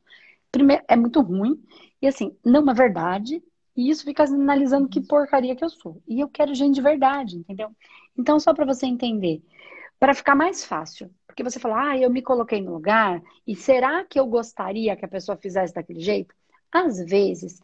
primeiro, 0.52 0.84
é 0.86 0.94
muito 0.94 1.20
ruim. 1.20 1.60
E 2.00 2.06
assim, 2.06 2.36
não 2.44 2.68
é 2.70 2.74
verdade. 2.74 3.42
E 3.76 3.90
isso 3.90 4.04
fica 4.04 4.26
sinalizando 4.26 4.88
que 4.88 5.00
porcaria 5.00 5.56
que 5.56 5.64
eu 5.64 5.70
sou. 5.70 6.00
E 6.06 6.20
eu 6.20 6.28
quero 6.28 6.54
gente 6.54 6.74
de 6.74 6.82
verdade, 6.82 7.36
entendeu? 7.36 7.70
Então, 8.16 8.38
só 8.38 8.52
para 8.52 8.66
você 8.66 8.86
entender, 8.86 9.42
para 10.02 10.14
ficar 10.14 10.34
mais 10.34 10.64
fácil, 10.64 11.08
porque 11.28 11.44
você 11.44 11.60
fala, 11.60 11.90
ah, 11.90 11.96
eu 11.96 12.10
me 12.10 12.22
coloquei 12.22 12.60
no 12.60 12.72
lugar, 12.72 13.22
e 13.46 13.54
será 13.54 14.04
que 14.04 14.18
eu 14.18 14.26
gostaria 14.26 14.96
que 14.96 15.04
a 15.04 15.08
pessoa 15.08 15.36
fizesse 15.36 15.72
daquele 15.72 16.00
jeito? 16.00 16.34
Às 16.72 16.98
vezes, 16.98 17.60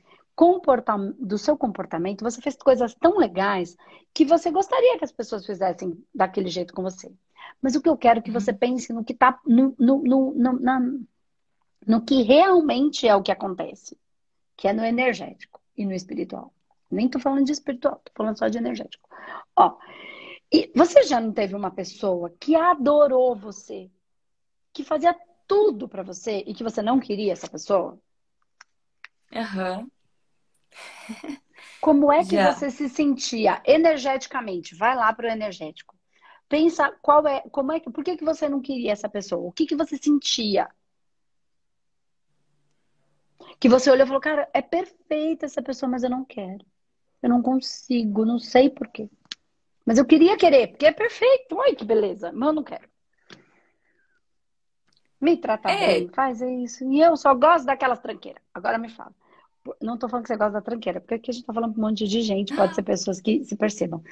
do 1.18 1.36
seu 1.36 1.58
comportamento, 1.58 2.22
você 2.22 2.40
fez 2.40 2.54
coisas 2.54 2.94
tão 2.94 3.18
legais 3.18 3.76
que 4.14 4.24
você 4.24 4.52
gostaria 4.52 4.96
que 4.96 5.04
as 5.04 5.10
pessoas 5.10 5.44
fizessem 5.44 6.00
daquele 6.14 6.46
jeito 6.48 6.72
com 6.72 6.80
você. 6.80 7.12
Mas 7.60 7.74
o 7.74 7.82
que 7.82 7.88
eu 7.88 7.96
quero 7.96 8.20
é 8.20 8.22
que 8.22 8.30
você 8.30 8.52
pense 8.52 8.92
no 8.92 9.02
que 9.02 9.14
tá 9.14 9.40
no, 9.44 9.74
no, 9.76 10.00
no, 10.04 10.32
no, 10.32 10.60
na- 10.60 10.92
no 11.84 12.04
que 12.04 12.22
realmente 12.22 13.08
é 13.08 13.16
o 13.16 13.22
que 13.22 13.32
acontece, 13.32 13.98
que 14.56 14.68
é 14.68 14.72
no 14.72 14.84
energético 14.84 15.60
e 15.76 15.84
no 15.84 15.92
espiritual. 15.92 16.54
Nem 16.88 17.08
tô 17.08 17.18
falando 17.18 17.44
de 17.44 17.50
espiritual, 17.50 18.00
tô 18.04 18.12
falando 18.14 18.38
só 18.38 18.46
de 18.46 18.58
energético. 18.58 19.08
Ó, 19.56 19.76
e 20.52 20.72
você 20.74 21.02
já 21.02 21.20
não 21.20 21.32
teve 21.32 21.54
uma 21.54 21.70
pessoa 21.70 22.30
que 22.40 22.56
adorou 22.56 23.36
você, 23.36 23.90
que 24.72 24.82
fazia 24.82 25.14
tudo 25.46 25.88
pra 25.88 26.02
você 26.02 26.42
e 26.46 26.54
que 26.54 26.64
você 26.64 26.82
não 26.82 26.98
queria 26.98 27.32
essa 27.32 27.48
pessoa? 27.48 27.98
Aham. 29.34 29.90
Como 31.80 32.10
é 32.12 32.24
que 32.24 32.36
Já. 32.36 32.52
você 32.52 32.70
se 32.70 32.88
sentia 32.88 33.62
energeticamente? 33.64 34.74
Vai 34.74 34.96
lá 34.96 35.12
pro 35.12 35.28
energético. 35.28 35.96
Pensa 36.48 36.90
qual 37.02 37.26
é, 37.26 37.40
como 37.50 37.72
é 37.72 37.80
que, 37.80 37.90
por 37.90 38.02
que 38.02 38.16
que 38.16 38.24
você 38.24 38.48
não 38.48 38.60
queria 38.60 38.92
essa 38.92 39.08
pessoa? 39.08 39.46
O 39.46 39.52
que 39.52 39.66
que 39.66 39.76
você 39.76 39.96
sentia? 39.96 40.68
Que 43.60 43.68
você 43.68 43.90
olhou 43.90 44.04
e 44.04 44.06
falou, 44.06 44.20
cara, 44.20 44.48
é 44.52 44.62
perfeita 44.62 45.46
essa 45.46 45.62
pessoa, 45.62 45.90
mas 45.90 46.02
eu 46.02 46.10
não 46.10 46.24
quero. 46.24 46.64
Eu 47.22 47.28
não 47.28 47.42
consigo, 47.42 48.24
não 48.24 48.38
sei 48.38 48.70
por 48.70 48.88
quê. 48.88 49.10
Mas 49.88 49.96
eu 49.96 50.04
queria 50.04 50.36
querer, 50.36 50.66
porque 50.66 50.84
é 50.84 50.92
perfeito. 50.92 51.58
Ai, 51.62 51.74
que 51.74 51.82
beleza. 51.82 52.30
Mas 52.30 52.48
eu 52.48 52.52
não 52.52 52.62
quero. 52.62 52.86
Me 55.18 55.34
trata 55.38 55.70
É. 55.70 56.00
bem, 56.00 56.08
faz 56.08 56.42
isso. 56.42 56.84
E 56.92 57.00
eu 57.00 57.16
só 57.16 57.34
gosto 57.34 57.64
daquelas 57.64 57.98
tranqueiras. 57.98 58.42
Agora 58.52 58.76
me 58.76 58.90
fala. 58.90 59.14
Não 59.80 59.96
tô 59.96 60.06
falando 60.06 60.24
que 60.24 60.28
você 60.28 60.36
gosta 60.36 60.52
da 60.52 60.60
tranqueira, 60.60 61.00
porque 61.00 61.14
aqui 61.14 61.30
a 61.30 61.32
gente 61.32 61.46
tá 61.46 61.54
falando 61.54 61.72
com 61.72 61.80
um 61.80 61.84
monte 61.84 62.06
de 62.06 62.20
gente, 62.20 62.54
pode 62.54 62.74
ser 62.74 62.82
pessoas 62.82 63.18
que 63.18 63.42
se 63.44 63.56
percebam. 63.56 64.02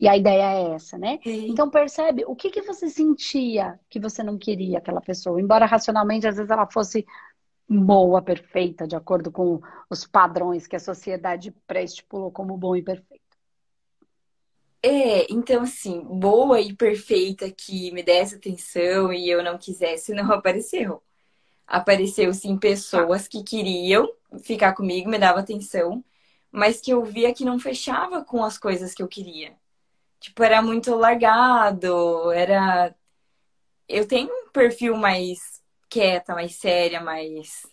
E 0.00 0.08
a 0.08 0.16
ideia 0.16 0.42
é 0.42 0.74
essa, 0.74 0.96
né? 0.96 1.18
Sim. 1.22 1.48
Então 1.50 1.68
percebe 1.68 2.24
o 2.26 2.34
que 2.34 2.48
que 2.48 2.62
você 2.62 2.88
sentia 2.88 3.78
que 3.90 4.00
você 4.00 4.22
não 4.22 4.38
queria 4.38 4.78
aquela 4.78 5.02
pessoa, 5.02 5.38
embora 5.38 5.66
racionalmente 5.66 6.26
às 6.26 6.36
vezes 6.36 6.50
ela 6.50 6.66
fosse 6.66 7.06
boa, 7.68 8.22
perfeita, 8.22 8.86
de 8.86 8.96
acordo 8.96 9.30
com 9.30 9.60
os 9.90 10.06
padrões 10.06 10.66
que 10.66 10.76
a 10.76 10.80
sociedade 10.80 11.50
pré-estipulou 11.66 12.30
como 12.30 12.56
bom 12.56 12.74
e 12.74 12.82
perfeito. 12.82 13.25
É, 14.88 15.26
então 15.32 15.62
assim, 15.62 16.00
boa 16.04 16.60
e 16.60 16.72
perfeita 16.72 17.50
que 17.50 17.90
me 17.90 18.04
desse 18.04 18.36
atenção 18.36 19.12
e 19.12 19.28
eu 19.28 19.42
não 19.42 19.58
quisesse, 19.58 20.14
não 20.14 20.30
apareceu. 20.32 21.02
Apareceu 21.66 22.34
sim 22.34 22.58
pessoas 22.58 23.28
que 23.28 23.42
queriam 23.44 24.08
ficar 24.44 24.74
comigo, 24.74 25.10
me 25.10 25.18
dava 25.18 25.40
atenção, 25.40 26.04
mas 26.52 26.80
que 26.80 26.92
eu 26.92 27.04
via 27.04 27.34
que 27.34 27.44
não 27.44 27.58
fechava 27.58 28.24
com 28.24 28.44
as 28.44 28.58
coisas 28.58 28.94
que 28.94 29.02
eu 29.02 29.08
queria. 29.08 29.56
Tipo, 30.20 30.42
era 30.44 30.62
muito 30.62 30.94
largado, 30.96 32.32
era. 32.32 32.94
Eu 33.88 34.06
tenho 34.08 34.30
um 34.32 34.50
perfil 34.50 34.96
mais 34.96 35.62
quieta, 35.90 36.34
mais 36.34 36.56
séria, 36.56 37.00
mais. 37.00 37.66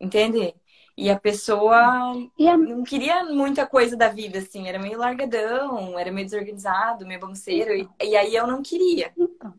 Entende? 0.00 0.54
E 0.98 1.08
a 1.10 1.20
pessoa 1.20 2.12
E 2.36 2.48
a 2.48 2.56
não 2.56 2.82
queria 2.82 3.24
muita 3.24 3.64
coisa 3.64 3.96
da 3.96 4.08
vida, 4.08 4.40
assim, 4.40 4.66
era 4.66 4.80
meio 4.80 4.98
largadão, 4.98 5.96
era 5.96 6.10
meio 6.10 6.26
desorganizado, 6.26 7.06
meio 7.06 7.20
bagunceiro, 7.20 7.72
e, 7.72 7.88
e 8.02 8.16
aí 8.16 8.34
eu 8.34 8.48
não 8.48 8.60
queria. 8.60 9.12
Então, 9.16 9.54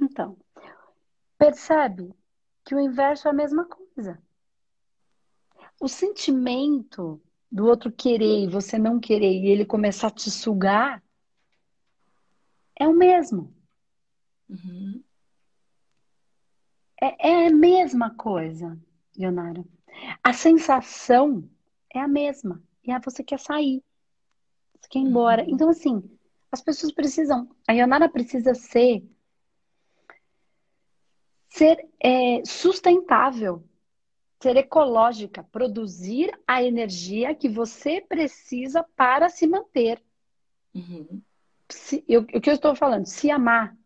então, 0.00 0.36
percebe 1.36 2.14
que 2.64 2.76
o 2.76 2.80
inverso 2.80 3.26
é 3.26 3.32
a 3.32 3.34
mesma 3.34 3.64
coisa. 3.64 4.22
O 5.80 5.88
sentimento 5.88 7.20
do 7.50 7.66
outro 7.66 7.90
querer 7.90 8.44
e 8.44 8.48
você 8.48 8.78
não 8.78 9.00
querer 9.00 9.32
e 9.32 9.48
ele 9.48 9.66
começar 9.66 10.06
a 10.06 10.12
te 10.12 10.30
sugar 10.30 11.02
é 12.78 12.86
o 12.86 12.94
mesmo. 12.94 13.52
Uhum. 14.48 15.02
É, 17.02 17.30
é 17.30 17.46
a 17.48 17.50
mesma 17.52 18.14
coisa, 18.14 18.78
Leonara. 19.16 19.73
A 20.22 20.32
sensação 20.32 21.48
é 21.92 22.00
a 22.00 22.08
mesma. 22.08 22.62
E 22.84 22.90
aí 22.90 23.00
você 23.02 23.22
quer 23.22 23.38
sair. 23.38 23.82
Você 24.80 24.88
quer 24.88 24.98
ir 24.98 25.02
embora. 25.02 25.42
Uhum. 25.42 25.50
Então, 25.50 25.68
assim, 25.68 26.02
as 26.52 26.60
pessoas 26.60 26.92
precisam. 26.92 27.48
A 27.66 27.72
Yonara 27.72 28.08
precisa 28.08 28.54
ser. 28.54 29.02
Ser 31.48 31.88
é, 32.00 32.44
sustentável, 32.44 33.64
ser 34.42 34.56
ecológica, 34.56 35.44
produzir 35.44 36.36
a 36.46 36.62
energia 36.62 37.34
que 37.34 37.48
você 37.48 38.00
precisa 38.00 38.84
para 38.96 39.28
se 39.28 39.46
manter. 39.46 40.02
Uhum. 40.74 41.22
Se, 41.70 42.04
eu, 42.08 42.22
o 42.22 42.40
que 42.40 42.50
eu 42.50 42.54
estou 42.54 42.74
falando? 42.74 43.06
Se 43.06 43.30
amar. 43.30 43.76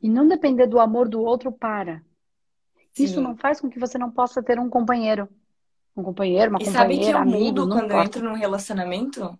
E 0.00 0.08
não 0.08 0.26
depender 0.26 0.66
do 0.66 0.80
amor 0.80 1.08
do 1.08 1.20
outro 1.20 1.52
para. 1.52 2.02
Isso 2.98 3.14
Sim. 3.14 3.22
não 3.22 3.36
faz 3.36 3.60
com 3.60 3.70
que 3.70 3.78
você 3.78 3.98
não 3.98 4.10
possa 4.10 4.42
ter 4.42 4.58
um 4.58 4.68
companheiro. 4.68 5.28
Um 5.96 6.02
companheiro, 6.02 6.50
uma 6.50 6.60
E 6.60 6.64
sabe 6.66 6.94
que 6.94 7.10
companheira, 7.10 7.18
eu 7.18 7.22
amigo, 7.22 7.44
mudo 7.44 7.66
não 7.66 7.76
quando 7.76 7.90
eu 7.90 8.02
entro 8.02 8.24
num 8.24 8.34
relacionamento? 8.34 9.38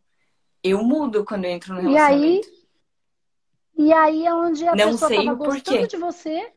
Eu 0.62 0.82
mudo 0.82 1.24
quando 1.24 1.44
eu 1.44 1.50
entro 1.50 1.74
num 1.74 1.90
E 1.90 1.96
aí, 1.96 2.40
relacionamento. 2.40 2.48
e 3.76 3.92
aí 3.92 4.26
é 4.26 4.34
onde 4.34 4.66
a 4.66 4.74
Não 4.74 4.90
pessoa 4.90 5.10
estava 5.10 5.34
gostando 5.34 5.86
de 5.86 5.96
você. 5.96 6.52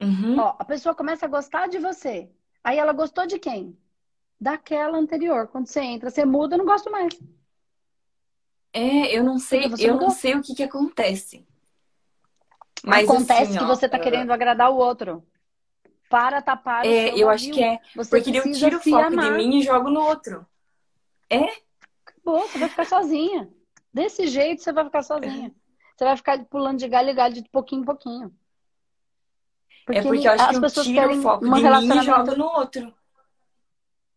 Uhum. 0.00 0.38
Ó, 0.38 0.56
a 0.58 0.64
pessoa 0.64 0.94
começa 0.94 1.26
a 1.26 1.28
gostar 1.28 1.68
de 1.68 1.78
você. 1.78 2.30
Aí 2.64 2.78
ela 2.78 2.92
gostou 2.92 3.26
de 3.26 3.38
quem? 3.38 3.76
Daquela 4.40 4.98
anterior. 4.98 5.48
Quando 5.48 5.66
você 5.66 5.80
entra, 5.80 6.10
você 6.10 6.24
muda, 6.24 6.54
eu 6.54 6.58
não 6.58 6.66
gosto 6.66 6.90
mais. 6.90 7.14
É, 8.72 9.16
eu 9.16 9.22
não 9.22 9.38
sei, 9.38 9.64
eu 9.78 9.94
não 9.94 10.00
mudou. 10.00 10.10
sei 10.10 10.34
o 10.34 10.42
que 10.42 10.54
que 10.54 10.62
acontece. 10.62 11.46
Mas 12.84 13.04
Acontece 13.08 13.42
assim, 13.42 13.58
que 13.58 13.64
ó, 13.64 13.66
você 13.66 13.88
tá 13.88 13.96
ah, 13.96 14.00
querendo 14.00 14.32
agradar 14.32 14.70
o 14.70 14.76
outro. 14.76 15.22
Para 16.12 16.42
tapar 16.42 16.84
o 16.84 16.86
é, 16.86 17.08
seu 17.08 17.16
eu 17.16 17.30
acho 17.30 17.50
que 17.50 17.62
é 17.64 17.80
Você 17.96 18.10
porque 18.10 18.38
eu 18.38 18.52
tiro 18.52 18.76
o 18.76 18.80
foco 18.80 19.10
de 19.10 19.16
amar. 19.16 19.38
mim 19.38 19.56
e 19.56 19.62
jogo 19.62 19.88
no 19.88 20.02
outro. 20.02 20.46
É? 21.30 21.46
Acabou, 22.04 22.42
você 22.42 22.58
vai 22.58 22.68
ficar 22.68 22.84
sozinha. 22.84 23.48
Desse 23.94 24.26
jeito 24.26 24.62
você 24.62 24.72
vai 24.74 24.84
ficar 24.84 25.02
sozinha. 25.02 25.54
Você 25.96 26.04
vai 26.04 26.14
ficar 26.14 26.44
pulando 26.44 26.78
de 26.80 26.86
galho 26.86 27.08
em 27.08 27.14
galho 27.14 27.34
de 27.34 27.48
pouquinho 27.48 27.80
em 27.80 27.84
pouquinho. 27.86 28.30
É 29.88 30.02
porque 30.02 30.28
eu 30.28 30.32
acho 30.32 30.44
as 30.44 30.50
que 30.50 30.56
eu 30.56 30.60
pessoas 30.60 30.86
tiro 30.86 31.10
o 31.18 31.22
foco 31.22 31.44
de 31.46 31.50
mim 31.50 31.96
e 31.96 32.02
jogo 32.02 32.36
no 32.36 32.44
outro. 32.44 32.94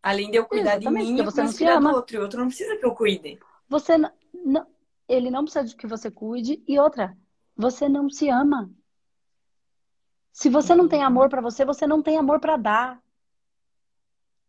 Além 0.02 0.30
de 0.30 0.36
eu 0.36 0.44
cuidar 0.44 0.76
de 0.76 0.86
Exatamente, 0.86 1.06
mim, 1.06 1.16
porque 1.16 1.20
eu 1.22 1.32
você 1.32 1.42
não 1.42 1.52
cuidar 1.52 1.80
do 1.80 1.86
ama. 1.88 1.96
outro. 1.96 2.16
E 2.16 2.18
o 2.18 2.22
outro 2.22 2.40
não 2.40 2.46
precisa 2.48 2.76
que 2.76 2.84
eu 2.84 2.94
cuide. 2.94 3.38
Você 3.70 3.94
n- 3.94 4.12
não, 4.44 4.66
ele 5.08 5.30
não 5.30 5.44
precisa 5.44 5.64
de 5.64 5.74
que 5.74 5.86
você 5.86 6.10
cuide. 6.10 6.62
E 6.68 6.78
outra, 6.78 7.16
você 7.56 7.88
não 7.88 8.10
se 8.10 8.28
ama. 8.28 8.70
Se 10.36 10.50
você 10.50 10.74
não 10.74 10.86
tem 10.86 11.00
Uhum. 11.00 11.06
amor 11.06 11.30
pra 11.30 11.40
você, 11.40 11.64
você 11.64 11.86
não 11.86 12.02
tem 12.02 12.18
amor 12.18 12.38
pra 12.40 12.58
dar. 12.58 13.02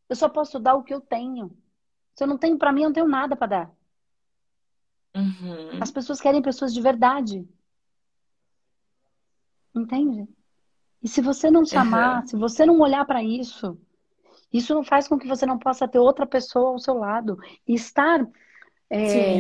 Eu 0.10 0.18
só 0.18 0.28
posso 0.28 0.60
dar 0.60 0.76
o 0.76 0.84
que 0.84 0.94
eu 0.94 1.00
tenho. 1.00 1.50
Se 2.14 2.26
eu 2.26 2.28
não 2.28 2.38
tenho 2.38 2.58
pra 2.58 2.74
mim, 2.74 2.82
eu 2.82 2.90
não 2.90 2.94
tenho 2.94 3.08
nada 3.08 3.38
pra 3.38 3.48
dar. 3.48 3.72
Uhum. 5.16 5.80
As 5.80 5.90
pessoas 5.90 6.20
querem 6.20 6.42
pessoas 6.42 6.74
de 6.74 6.82
verdade. 6.82 7.48
Entende? 9.74 10.28
E 11.02 11.08
se 11.08 11.22
você 11.22 11.50
não 11.50 11.66
se 11.66 11.78
amar, 11.78 12.18
Aham. 12.18 12.28
se 12.28 12.36
você 12.36 12.66
não 12.66 12.82
olhar 12.82 13.06
pra 13.06 13.24
isso, 13.24 13.80
isso 14.52 14.74
não 14.74 14.84
faz 14.84 15.08
com 15.08 15.18
que 15.18 15.26
você 15.28 15.46
não 15.46 15.58
possa 15.58 15.88
ter 15.88 16.00
outra 16.00 16.28
pessoa 16.28 16.72
ao 16.72 16.80
seu 16.80 16.96
lado. 16.96 17.38
E 17.66 17.74
estar 17.74 18.28
é, 18.90 19.40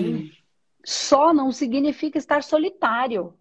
só 0.86 1.34
não 1.34 1.52
significa 1.52 2.18
estar 2.18 2.42
solitário. 2.42 3.38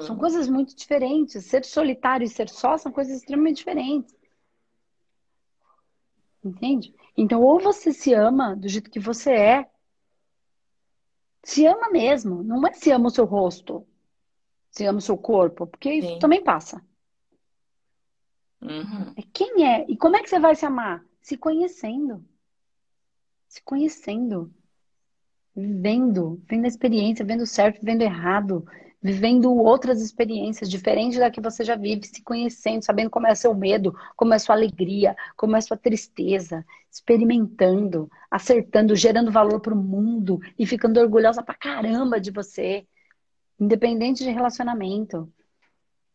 São 0.00 0.14
Uhum. 0.14 0.20
coisas 0.20 0.48
muito 0.48 0.76
diferentes. 0.76 1.44
Ser 1.46 1.64
solitário 1.64 2.24
e 2.24 2.28
ser 2.28 2.48
só 2.48 2.76
são 2.76 2.92
coisas 2.92 3.16
extremamente 3.16 3.58
diferentes. 3.58 4.14
Entende? 6.44 6.94
Então, 7.16 7.40
ou 7.40 7.60
você 7.60 7.92
se 7.92 8.12
ama 8.12 8.56
do 8.56 8.68
jeito 8.68 8.90
que 8.90 8.98
você 8.98 9.32
é, 9.32 9.70
se 11.44 11.66
ama 11.66 11.90
mesmo. 11.90 12.42
Não 12.42 12.66
é 12.66 12.72
se 12.72 12.90
ama 12.90 13.06
o 13.06 13.10
seu 13.10 13.24
rosto, 13.24 13.86
se 14.70 14.84
ama 14.84 14.98
o 14.98 15.02
seu 15.02 15.16
corpo, 15.16 15.66
porque 15.66 15.92
isso 15.94 16.08
Sim. 16.08 16.18
também 16.18 16.42
passa. 16.42 16.82
Uhum. 18.60 19.12
É 19.16 19.22
quem 19.32 19.66
é 19.66 19.84
e 19.88 19.96
como 19.96 20.16
é 20.16 20.22
que 20.22 20.28
você 20.28 20.38
vai 20.38 20.54
se 20.54 20.64
amar? 20.64 21.04
Se 21.20 21.36
conhecendo. 21.36 22.24
Se 23.48 23.62
conhecendo. 23.62 24.52
Vivendo, 25.54 26.40
vendo 26.48 26.64
a 26.64 26.68
experiência, 26.68 27.24
vendo 27.24 27.44
certo, 27.44 27.84
vendo 27.84 28.02
errado, 28.02 28.64
vivendo 29.02 29.52
outras 29.52 30.00
experiências 30.00 30.70
diferentes 30.70 31.18
da 31.18 31.30
que 31.30 31.40
você 31.40 31.64
já 31.64 31.74
vive, 31.74 32.06
se 32.06 32.22
conhecendo, 32.22 32.84
sabendo 32.84 33.10
como 33.10 33.26
é 33.26 33.34
seu 33.34 33.54
medo, 33.54 33.94
como 34.16 34.32
é 34.32 34.38
sua 34.38 34.54
alegria, 34.54 35.16
como 35.36 35.56
é 35.56 35.60
sua 35.60 35.76
tristeza, 35.76 36.64
experimentando, 36.90 38.08
acertando, 38.30 38.94
gerando 38.94 39.32
valor 39.32 39.60
para 39.60 39.74
o 39.74 39.76
mundo 39.76 40.38
e 40.58 40.64
ficando 40.66 41.00
orgulhosa 41.00 41.42
pra 41.42 41.54
caramba 41.54 42.20
de 42.20 42.30
você, 42.30 42.86
independente 43.58 44.22
de 44.22 44.30
relacionamento. 44.30 45.28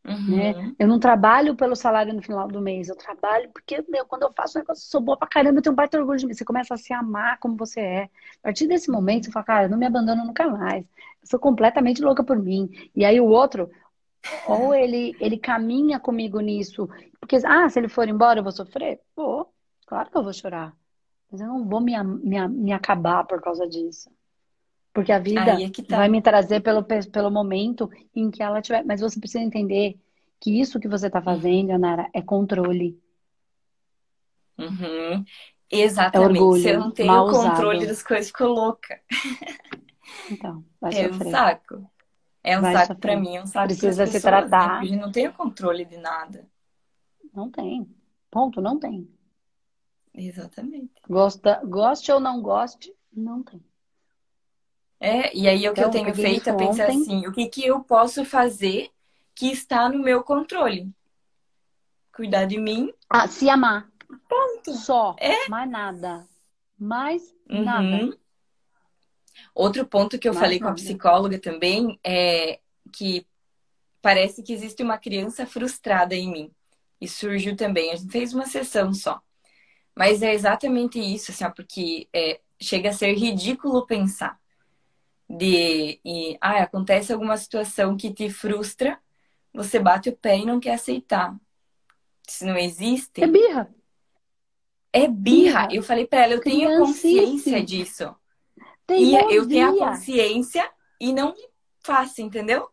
Né? 0.08 0.54
Uhum. 0.54 0.76
Eu 0.80 0.88
não 0.88 1.00
trabalho 1.00 1.56
pelo 1.56 1.76
salário 1.76 2.14
no 2.14 2.22
final 2.22 2.48
do 2.48 2.62
mês, 2.62 2.88
eu 2.88 2.96
trabalho 2.96 3.50
porque, 3.54 3.84
meu, 3.90 4.06
quando 4.06 4.24
eu 4.24 4.32
faço 4.34 4.58
um 4.58 4.62
negócio, 4.62 4.82
eu 4.82 4.90
sou 4.90 5.02
boa 5.02 5.18
pra 5.18 5.28
caramba, 5.28 5.60
eu 5.60 5.62
tenho 5.62 5.74
um 5.74 5.76
baita 5.76 5.98
orgulho 6.00 6.18
de 6.18 6.26
mim. 6.26 6.34
Você 6.34 6.46
começa 6.46 6.74
a 6.74 6.78
se 6.78 6.94
amar 6.94 7.38
como 7.40 7.58
você 7.58 7.82
é. 7.82 8.04
A 8.04 8.44
partir 8.44 8.68
desse 8.68 8.90
momento, 8.90 9.26
você 9.26 9.32
fala, 9.32 9.46
cara, 9.46 9.66
eu 9.66 9.70
não 9.70 9.78
me 9.78 9.86
abandono 9.86 10.26
nunca 10.26 10.48
mais. 10.48 10.86
Eu 11.22 11.28
sou 11.28 11.40
completamente 11.40 12.02
louca 12.02 12.24
por 12.24 12.38
mim. 12.38 12.70
E 12.96 13.04
aí 13.04 13.20
o 13.20 13.26
outro, 13.26 13.70
ou 14.48 14.74
ele, 14.74 15.16
ele 15.20 15.38
caminha 15.38 16.00
comigo 16.00 16.40
nisso, 16.40 16.88
porque, 17.20 17.38
ah, 17.46 17.68
se 17.70 17.80
ele 17.80 17.90
for 17.90 18.08
embora, 18.08 18.40
eu 18.40 18.44
vou 18.44 18.52
sofrer? 18.52 19.02
Vou, 19.16 19.52
claro 19.86 20.10
que 20.10 20.18
eu 20.18 20.24
vou 20.24 20.34
chorar. 20.34 20.74
Mas 21.32 21.42
eu 21.42 21.48
não 21.48 21.68
vou 21.68 21.82
me, 21.82 22.02
me, 22.02 22.48
me 22.48 22.72
acabar 22.72 23.26
por 23.26 23.42
causa 23.42 23.68
disso. 23.68 24.10
Porque 24.98 25.12
a 25.12 25.20
vida 25.20 25.52
é 25.62 25.70
tá. 25.84 25.96
vai 25.98 26.10
me 26.10 26.20
trazer 26.24 26.60
pelo, 26.60 26.84
pelo 26.84 27.30
momento 27.30 27.88
em 28.16 28.32
que 28.32 28.42
ela 28.42 28.64
tiver. 28.64 28.84
Mas 28.84 29.00
você 29.00 29.20
precisa 29.20 29.44
entender 29.44 29.96
que 30.40 30.60
isso 30.60 30.80
que 30.80 30.88
você 30.88 31.08
tá 31.08 31.22
fazendo, 31.22 31.78
Nara, 31.78 32.10
é 32.12 32.20
controle. 32.20 33.00
Uhum. 34.58 35.24
É 35.72 35.78
Exatamente. 35.82 36.40
orgulho, 36.40 36.62
Se 36.64 36.70
eu 36.70 36.80
não 36.80 36.90
tenho 36.90 37.14
o 37.14 37.30
controle 37.30 37.78
usado. 37.78 37.90
das 37.90 38.02
coisas, 38.02 38.26
fico 38.26 38.46
louca. 38.46 39.00
Então, 40.32 40.66
vai 40.82 40.92
É 40.96 41.08
um 41.08 41.14
sofrer. 41.14 41.32
saco. 41.32 41.92
É 42.44 42.58
um 42.58 42.62
Vai 42.62 42.74
saco 42.74 42.96
pra 43.00 43.14
sofrer. 43.14 43.22
mim, 43.22 43.38
é 43.38 43.44
um 43.44 43.46
saco 43.46 43.68
Precisa 43.68 44.08
se 44.08 44.14
né? 44.16 44.20
tratar. 44.20 44.80
A 44.80 44.84
gente 44.84 45.00
não 45.00 45.12
tem 45.12 45.28
o 45.28 45.34
controle 45.34 45.86
de 45.86 45.98
nada. 45.98 46.50
Não 47.32 47.52
tem. 47.52 47.88
Ponto, 48.32 48.60
não 48.62 48.80
tem. 48.80 49.08
Exatamente. 50.12 50.92
Gosta, 51.08 51.62
goste 51.64 52.12
ou 52.12 52.20
não 52.20 52.42
goste, 52.42 52.92
não 53.14 53.44
tem. 53.44 53.64
É, 55.00 55.36
e 55.36 55.48
aí 55.48 55.68
o 55.70 55.74
que 55.74 55.84
eu 55.84 55.90
Então, 55.90 55.92
tenho 55.92 56.14
feito 56.16 56.50
é 56.50 56.54
pensar 56.54 56.90
ontem. 56.90 57.02
assim, 57.02 57.28
o 57.28 57.32
que 57.32 57.48
que 57.48 57.66
eu 57.66 57.84
posso 57.84 58.26
fazer 58.26 58.92
que 59.36 59.48
está 59.52 59.90
no 59.90 60.00
meu 60.00 60.24
controle? 60.24 60.92
Cuidar 62.12 62.46
de 62.46 62.58
mim, 62.58 62.92
Ah, 63.10 63.28
se 63.28 63.50
amar. 63.50 63.90
ponto. 64.30 64.74
Só. 64.74 65.16
É. 65.20 65.48
Mais 65.50 65.70
nada. 65.70 66.28
Mais 66.78 67.34
nada. 67.48 68.06
Uhum. 68.06 68.18
Outro 69.54 69.86
ponto 69.86 70.20
que 70.20 70.28
eu 70.28 70.34
Mais 70.34 70.42
falei 70.42 70.60
com 70.60 70.66
a 70.68 70.72
nada. 70.72 70.76
psicóloga 70.76 71.40
também 71.40 72.00
é 72.04 72.60
que 72.94 73.26
parece 74.02 74.44
que 74.44 74.54
existe 74.54 74.84
uma 74.84 74.98
criança 74.98 75.46
frustrada 75.46 76.16
em 76.16 76.32
mim. 76.32 76.52
E 77.02 77.08
surgiu 77.08 77.56
também. 77.56 77.92
A 77.92 77.96
gente 77.96 78.12
fez 78.12 78.34
uma 78.34 78.46
sessão 78.48 78.94
só. 78.94 79.22
Mas 79.96 80.22
é 80.22 80.34
exatamente 80.34 81.00
isso, 81.00 81.32
assim, 81.32 81.44
ó, 81.46 81.52
porque 81.52 82.08
é, 82.14 82.42
chega 82.62 82.90
a 82.90 82.94
ser 82.94 83.14
ridículo 83.16 83.86
pensar 83.86 84.40
de 85.30 86.00
e, 86.06 86.38
ah, 86.42 86.64
acontece 86.64 87.12
alguma 87.14 87.38
situação 87.38 87.98
que 87.98 88.14
te 88.14 88.30
frustra, 88.30 89.00
você 89.54 89.80
bate 89.80 90.10
o 90.10 90.16
pé 90.16 90.38
e 90.40 90.46
não 90.46 90.60
quer 90.60 90.74
aceitar. 90.76 91.36
Se 92.28 92.46
não 92.46 92.58
existe, 92.58 93.24
É 93.24 93.28
birra. 93.28 93.74
é 94.94 95.08
birra. 95.08 95.68
birra. 95.68 95.68
Eu 95.72 95.84
falei 95.84 96.06
pra 96.06 96.24
ela, 96.24 96.34
eu 96.34 96.42
tenho 96.42 96.68
Criancice. 96.68 97.02
consciência 97.16 97.64
disso. 97.64 98.16
E 98.90 99.16
eu 99.36 99.48
tenho 99.48 99.82
a 99.84 99.90
consciência 99.92 100.70
e 101.00 101.12
não 101.14 101.34
faço, 101.84 102.22
entendeu? 102.22 102.70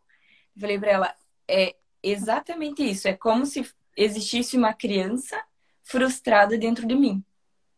Eu 0.54 0.60
falei 0.60 0.78
pra 0.78 0.90
ela, 0.90 1.14
é 1.48 1.74
exatamente 2.02 2.88
isso. 2.88 3.08
É 3.08 3.14
como 3.14 3.44
se 3.46 3.68
existisse 3.96 4.56
uma 4.56 4.72
criança 4.72 5.42
frustrada 5.82 6.56
dentro 6.56 6.86
de 6.86 6.94
mim. 6.94 7.24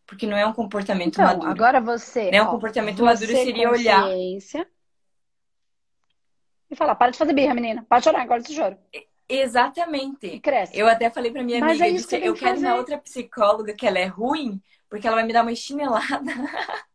Porque 0.06 0.26
não 0.26 0.36
é 0.36 0.46
um 0.46 0.52
comportamento 0.52 1.14
Então, 1.14 1.24
maduro. 1.26 1.50
agora 1.50 1.80
você, 1.80 2.30
Né? 2.30 2.42
Um 2.42 2.46
ó, 2.46 2.50
comportamento 2.50 3.02
maduro 3.02 3.26
seria 3.32 3.70
olhar. 3.70 4.06
e 6.70 6.76
falar, 6.76 6.94
para 6.94 7.10
de 7.12 7.18
fazer 7.18 7.32
birra, 7.32 7.54
menina. 7.54 7.84
Para 7.88 7.98
de 7.98 8.04
chorar, 8.04 8.22
agora 8.22 8.40
esse 8.40 8.54
choro. 8.54 8.76
E 8.94 9.06
Exatamente. 9.28 10.38
cresce. 10.40 10.78
Eu 10.78 10.88
até 10.88 11.10
falei 11.10 11.32
pra 11.32 11.42
minha 11.42 11.58
Mas 11.60 11.80
amiga, 11.80 11.86
é 11.86 11.90
eu 11.90 11.94
isso 11.96 12.08
que 12.08 12.16
eu 12.16 12.34
que 12.34 12.40
quero 12.40 12.58
uma 12.58 12.68
fazer. 12.68 12.78
outra 12.78 12.98
psicóloga 12.98 13.74
que 13.74 13.86
ela 13.86 13.98
é 13.98 14.06
ruim, 14.06 14.62
porque 14.88 15.06
ela 15.06 15.16
vai 15.16 15.24
me 15.26 15.32
dar 15.32 15.42
uma 15.42 15.54
chinelada. 15.54 16.06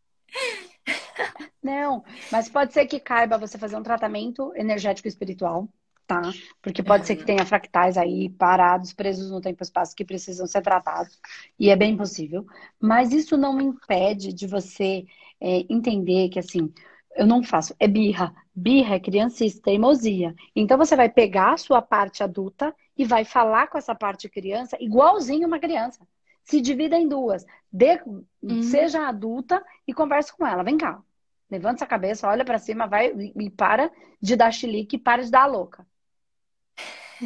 Não, 1.62 2.04
mas 2.32 2.50
pode 2.50 2.74
ser 2.74 2.86
que 2.88 3.00
caiba 3.00 3.38
você 3.38 3.58
fazer 3.58 3.76
um 3.76 3.84
tratamento 3.84 4.52
energético 4.56 5.08
e 5.08 5.10
espiritual, 5.10 5.68
tá? 6.12 6.22
Porque 6.62 6.84
pode 6.84 7.04
uhum. 7.04 7.08
ser 7.08 7.16
que 7.16 7.26
tenha 7.26 7.46
fractais 7.46 7.98
aí 7.98 8.30
parados, 8.30 8.92
presos 8.92 9.32
no 9.32 9.40
tempo 9.40 9.62
e 9.62 9.64
espaço 9.64 9.96
que 9.96 10.04
precisam 10.04 10.46
ser 10.46 10.62
tratados, 10.62 11.20
e 11.58 11.70
é 11.70 11.76
bem 11.76 11.96
possível. 11.96 12.46
Mas 12.80 13.14
isso 13.14 13.38
não 13.38 13.62
impede 13.62 14.34
de 14.34 14.46
você 14.46 15.06
é, 15.40 15.66
entender 15.70 16.30
que, 16.30 16.40
assim, 16.40 16.74
eu 17.16 17.26
não 17.26 17.42
faço, 17.42 17.74
é 17.80 17.88
birra. 17.88 18.34
Birra 18.54 18.96
é 18.96 19.00
criancice, 19.00 19.62
teimosia. 19.62 20.36
Então 20.54 20.78
você 20.78 20.96
vai 20.96 21.08
pegar 21.08 21.54
a 21.54 21.58
sua 21.58 21.82
parte 21.82 22.24
adulta 22.24 22.76
e 22.98 23.06
vai 23.06 23.24
falar 23.24 23.68
com 23.68 23.78
essa 23.78 23.96
parte 23.96 24.28
criança 24.28 24.78
igualzinho 24.80 25.48
uma 25.48 25.60
criança. 25.60 26.06
Se 26.44 26.60
divida 26.60 26.98
em 26.98 27.08
duas. 27.08 27.46
Dê, 27.72 28.02
uhum. 28.42 28.64
Seja 28.64 29.08
adulta 29.08 29.64
e 29.88 29.94
converse 29.94 30.36
com 30.36 30.46
ela. 30.46 30.64
Vem 30.64 30.78
cá. 30.78 31.02
Levanta 31.50 31.76
essa 31.76 31.86
cabeça, 31.86 32.28
olha 32.28 32.46
para 32.46 32.58
cima, 32.58 32.88
vai 32.88 33.12
e 33.12 33.50
para 33.50 33.92
de 34.22 34.36
dar 34.36 34.52
chilique 34.52 34.98
para 34.98 35.24
de 35.24 35.30
dar 35.30 35.46
louca. 35.46 35.86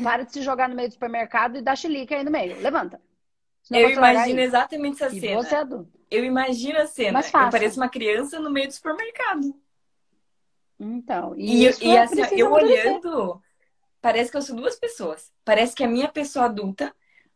Para 0.03 0.23
de 0.23 0.33
se 0.33 0.41
jogar 0.41 0.67
no 0.67 0.75
meio 0.75 0.89
do 0.89 0.93
supermercado 0.93 1.57
e 1.57 1.61
dar 1.61 1.75
chilique 1.75 2.13
aí 2.13 2.23
no 2.23 2.31
meio. 2.31 2.59
Levanta. 2.61 3.01
Eu 3.71 3.89
imagino 3.89 4.39
exatamente 4.39 5.03
essa 5.03 5.15
e 5.15 5.19
cena. 5.19 5.41
Você 5.41 5.55
é 5.55 5.57
adulto. 5.59 5.99
Eu 6.11 6.23
imagino 6.23 6.79
a 6.79 6.85
cena. 6.85 7.19
Eu 7.19 7.49
pareço 7.49 7.79
uma 7.79 7.89
criança 7.89 8.39
no 8.39 8.49
meio 8.49 8.67
do 8.67 8.73
supermercado. 8.73 9.55
Então, 10.79 11.33
e, 11.37 11.65
e, 11.65 11.87
e 11.87 11.97
assim, 11.97 12.21
eu 12.37 12.51
olhando, 12.51 13.41
parece 14.01 14.29
que 14.29 14.37
eu 14.37 14.41
sou 14.41 14.55
duas 14.55 14.75
pessoas. 14.75 15.31
Parece 15.43 15.73
que 15.73 15.83
a 15.83 15.87
minha 15.87 16.09
pessoa 16.09 16.45
adulta 16.45 16.93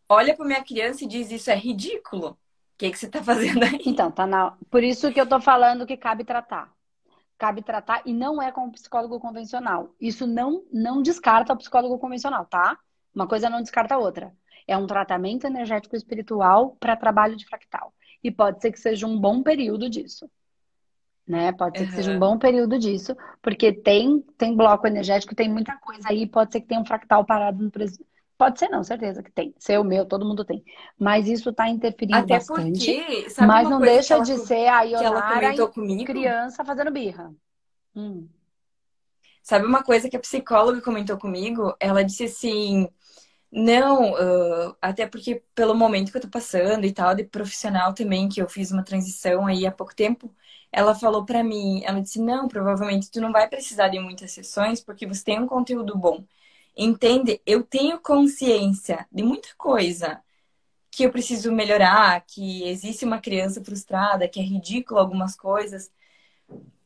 olha 0.07 0.35
para 0.35 0.45
minha 0.45 0.63
criança 0.63 1.03
e 1.03 1.07
diz: 1.07 1.31
Isso 1.31 1.49
é 1.49 1.55
ridículo. 1.55 2.31
O 2.31 2.37
que, 2.77 2.91
que 2.91 2.97
você 2.97 3.05
está 3.05 3.23
fazendo 3.23 3.63
aí? 3.63 3.79
Então, 3.85 4.11
tá 4.11 4.27
na... 4.27 4.57
por 4.69 4.83
isso 4.83 5.11
que 5.11 5.19
eu 5.19 5.27
tô 5.27 5.39
falando 5.39 5.85
que 5.85 5.97
cabe 5.97 6.23
tratar. 6.23 6.73
Cabe 7.39 7.63
tratar 7.63 8.03
e 8.05 8.13
não 8.13 8.39
é 8.39 8.51
com 8.51 8.67
o 8.67 8.71
psicólogo 8.71 9.19
convencional. 9.19 9.95
Isso 9.99 10.27
não, 10.27 10.63
não 10.71 11.01
descarta 11.01 11.53
o 11.53 11.57
psicólogo 11.57 11.97
convencional, 11.97 12.45
tá? 12.45 12.77
Uma 13.15 13.27
coisa 13.27 13.49
não 13.49 13.61
descarta 13.61 13.95
a 13.95 13.97
outra. 13.97 14.31
É 14.67 14.77
um 14.77 14.85
tratamento 14.85 15.47
energético 15.47 15.95
espiritual 15.95 16.77
para 16.79 16.95
trabalho 16.95 17.35
de 17.35 17.47
fractal. 17.47 17.91
E 18.23 18.29
pode 18.29 18.61
ser 18.61 18.71
que 18.71 18.79
seja 18.79 19.07
um 19.07 19.19
bom 19.19 19.41
período 19.41 19.89
disso 19.89 20.29
né? 21.29 21.51
Pode 21.51 21.77
ser 21.77 21.83
uhum. 21.83 21.89
que 21.91 21.95
seja 21.95 22.11
um 22.11 22.19
bom 22.19 22.39
período 22.39 22.79
disso, 22.79 23.15
porque 23.39 23.71
tem, 23.71 24.19
tem 24.35 24.55
bloco 24.55 24.87
energético, 24.87 25.35
tem 25.35 25.47
muita 25.47 25.77
coisa 25.77 26.09
aí, 26.09 26.25
pode 26.25 26.51
ser 26.51 26.61
que 26.61 26.67
tenha 26.67 26.81
um 26.81 26.85
fractal 26.85 27.23
parado 27.23 27.63
no. 27.63 27.71
Pode 28.39 28.57
ser 28.57 28.69
não, 28.69 28.85
certeza 28.85 29.21
que 29.21 29.29
tem. 29.29 29.53
Seu, 29.59 29.83
meu, 29.83 30.05
todo 30.05 30.25
mundo 30.25 30.45
tem. 30.45 30.63
Mas 30.97 31.27
isso 31.27 31.49
está 31.49 31.67
interferindo 31.67 32.19
Até 32.19 32.35
bastante. 32.35 32.93
Porque, 32.95 33.27
mas 33.45 33.69
não 33.69 33.81
deixa 33.81 34.13
ela, 34.13 34.23
de 34.23 34.37
ser 34.37 34.65
a 34.69 34.83
Ionara 34.83 35.51
criança 36.05 36.63
fazendo 36.63 36.89
birra. 36.89 37.35
Hum. 37.93 38.29
Sabe 39.43 39.65
uma 39.65 39.83
coisa 39.83 40.09
que 40.09 40.15
a 40.15 40.19
psicóloga 40.21 40.79
comentou 40.79 41.17
comigo? 41.17 41.75
Ela 41.81 42.01
disse 42.01 42.23
assim, 42.23 42.87
não, 43.51 44.13
uh, 44.13 44.73
até 44.81 45.05
porque 45.05 45.43
pelo 45.53 45.75
momento 45.75 46.09
que 46.09 46.17
eu 46.17 46.21
tô 46.21 46.29
passando 46.29 46.85
e 46.85 46.93
tal, 46.93 47.13
de 47.13 47.25
profissional 47.25 47.93
também, 47.93 48.29
que 48.29 48.41
eu 48.41 48.47
fiz 48.47 48.71
uma 48.71 48.83
transição 48.85 49.47
aí 49.47 49.67
há 49.67 49.71
pouco 49.71 49.93
tempo, 49.93 50.33
ela 50.71 50.95
falou 50.95 51.25
para 51.25 51.43
mim, 51.43 51.81
ela 51.83 52.01
disse: 52.01 52.21
"Não, 52.21 52.47
provavelmente 52.47 53.11
tu 53.11 53.19
não 53.19 53.33
vai 53.33 53.49
precisar 53.49 53.89
de 53.89 53.99
muitas 53.99 54.31
sessões 54.31 54.79
porque 54.81 55.05
você 55.05 55.25
tem 55.25 55.39
um 55.41 55.47
conteúdo 55.47 55.97
bom. 55.97 56.23
Entende? 56.81 57.41
Eu 57.45 57.61
tenho 57.61 57.99
consciência 57.99 59.05
de 59.11 59.21
muita 59.21 59.49
coisa 59.57 60.21
que 60.89 61.03
eu 61.03 61.11
preciso 61.11 61.51
melhorar, 61.51 62.21
que 62.25 62.63
existe 62.63 63.03
uma 63.03 63.19
criança 63.19 63.61
frustrada, 63.61 64.29
que 64.29 64.39
é 64.39 64.43
ridículo 64.43 64.97
algumas 64.97 65.35
coisas. 65.35 65.91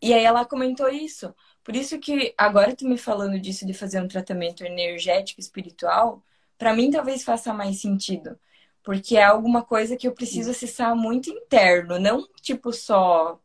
E 0.01 0.11
aí 0.11 0.23
ela 0.23 0.45
comentou 0.45 0.89
isso. 0.89 1.31
Por 1.63 1.75
isso 1.75 1.99
que 1.99 2.33
agora 2.35 2.75
tu 2.75 2.87
me 2.87 2.97
falando 2.97 3.39
disso 3.39 3.67
de 3.67 3.73
fazer 3.73 4.01
um 4.01 4.07
tratamento 4.07 4.65
energético 4.65 5.39
espiritual, 5.39 6.23
para 6.57 6.73
mim 6.73 6.89
talvez 6.89 7.23
faça 7.23 7.53
mais 7.53 7.79
sentido. 7.79 8.35
Porque 8.83 9.15
é 9.15 9.23
alguma 9.23 9.61
coisa 9.63 9.95
que 9.95 10.07
eu 10.07 10.11
preciso 10.11 10.49
acessar 10.49 10.95
muito 10.95 11.29
interno, 11.29 11.99
não 11.99 12.27
tipo 12.41 12.73
só 12.73 13.39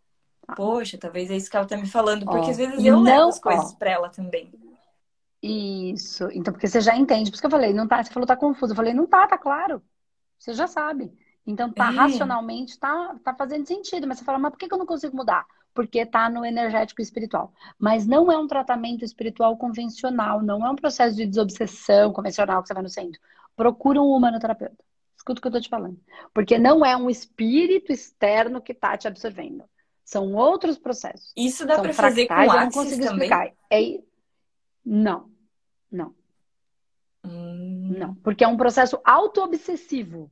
Poxa, 0.56 0.96
talvez 0.96 1.30
é 1.30 1.36
isso 1.36 1.50
que 1.50 1.56
ela 1.58 1.66
tá 1.66 1.76
me 1.76 1.86
falando, 1.86 2.24
porque 2.24 2.46
ó, 2.46 2.50
às 2.50 2.56
vezes 2.56 2.82
eu 2.82 2.96
não, 2.96 3.02
levo 3.02 3.28
as 3.28 3.38
coisas 3.38 3.74
para 3.74 3.90
ela 3.90 4.08
também. 4.08 4.50
Isso. 5.42 6.28
Então, 6.32 6.52
porque 6.52 6.66
você 6.66 6.80
já 6.80 6.96
entende. 6.96 7.30
Por 7.30 7.36
isso 7.36 7.42
que 7.42 7.46
eu 7.46 7.50
falei, 7.50 7.72
não 7.72 7.86
tá, 7.86 8.02
você 8.02 8.12
falou 8.12 8.26
tá 8.26 8.36
confuso. 8.36 8.72
Eu 8.72 8.76
falei, 8.76 8.92
não 8.92 9.06
tá, 9.06 9.26
tá 9.26 9.38
claro. 9.38 9.82
Você 10.38 10.52
já 10.52 10.66
sabe. 10.66 11.12
Então, 11.46 11.72
tá 11.72 11.90
é. 11.92 11.96
racionalmente, 11.96 12.78
tá, 12.78 13.16
tá 13.24 13.34
fazendo 13.34 13.66
sentido. 13.66 14.06
Mas 14.06 14.18
você 14.18 14.24
fala, 14.24 14.38
mas 14.38 14.50
por 14.50 14.58
que 14.58 14.72
eu 14.72 14.78
não 14.78 14.86
consigo 14.86 15.16
mudar? 15.16 15.46
Porque 15.72 16.04
tá 16.04 16.28
no 16.28 16.44
energético 16.44 17.00
espiritual. 17.00 17.52
Mas 17.78 18.06
não 18.06 18.30
é 18.30 18.36
um 18.36 18.46
tratamento 18.46 19.04
espiritual 19.04 19.56
convencional, 19.56 20.42
não 20.42 20.66
é 20.66 20.70
um 20.70 20.76
processo 20.76 21.16
de 21.16 21.26
desobsessão 21.26 22.12
convencional 22.12 22.60
que 22.60 22.68
você 22.68 22.74
vai 22.74 22.82
no 22.82 22.88
centro. 22.88 23.20
Procura 23.56 24.00
um 24.00 24.10
humanoterapeuta. 24.10 24.84
Escuta 25.16 25.38
o 25.38 25.42
que 25.42 25.48
eu 25.48 25.52
tô 25.52 25.60
te 25.60 25.68
falando. 25.68 25.98
Porque 26.34 26.58
não 26.58 26.84
é 26.84 26.96
um 26.96 27.08
espírito 27.08 27.92
externo 27.92 28.60
que 28.60 28.74
tá 28.74 28.96
te 28.96 29.06
absorvendo. 29.08 29.64
São 30.04 30.34
outros 30.34 30.78
processos. 30.78 31.32
Isso 31.36 31.66
dá 31.66 31.80
para 31.80 31.92
fazer 31.92 32.26
com 32.26 32.34
eu 32.34 32.46
não 32.46 32.70
consigo 32.70 33.04
também? 33.04 33.28
explicar. 33.28 33.52
É... 33.70 34.00
Não, 34.90 35.30
não. 35.92 36.14
Hum. 37.22 37.94
Não, 37.98 38.14
porque 38.14 38.42
é 38.42 38.48
um 38.48 38.56
processo 38.56 38.98
auto-obsessivo. 39.04 40.30